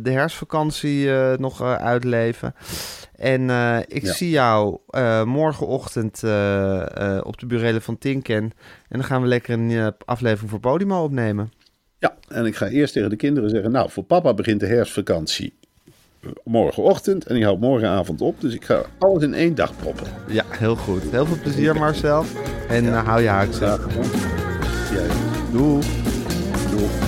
[0.01, 2.55] de herfstvakantie eh, nog eh, uitleven.
[3.15, 3.41] En
[3.87, 4.13] ik Ja.
[4.13, 4.77] zie jou
[5.25, 6.15] morgenochtend
[7.23, 8.43] op de burelen van Tinken.
[8.43, 8.51] En
[8.89, 11.51] dan gaan we lekker een aflevering voor Podimo opnemen.
[11.99, 15.56] Ja, en ik ga eerst tegen de kinderen zeggen: Nou, voor papa begint de herfstvakantie
[16.43, 17.25] morgenochtend.
[17.25, 18.41] En die houdt morgenavond op.
[18.41, 20.07] Dus ik ga alles in één dag proppen.
[20.27, 21.01] Ja, heel goed.
[21.11, 22.23] Heel veel plezier Marcel.
[22.67, 23.79] En eh, hou je gedaan.
[24.91, 25.07] Jij.
[25.51, 25.81] Doei.
[26.69, 27.07] Doei.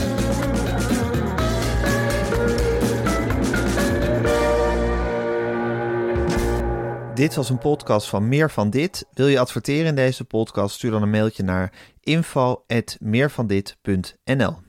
[7.20, 9.06] Dit was een podcast van Meer van Dit.
[9.14, 10.76] Wil je adverteren in deze podcast?
[10.76, 14.69] Stuur dan een mailtje naar info@meervandit.nl.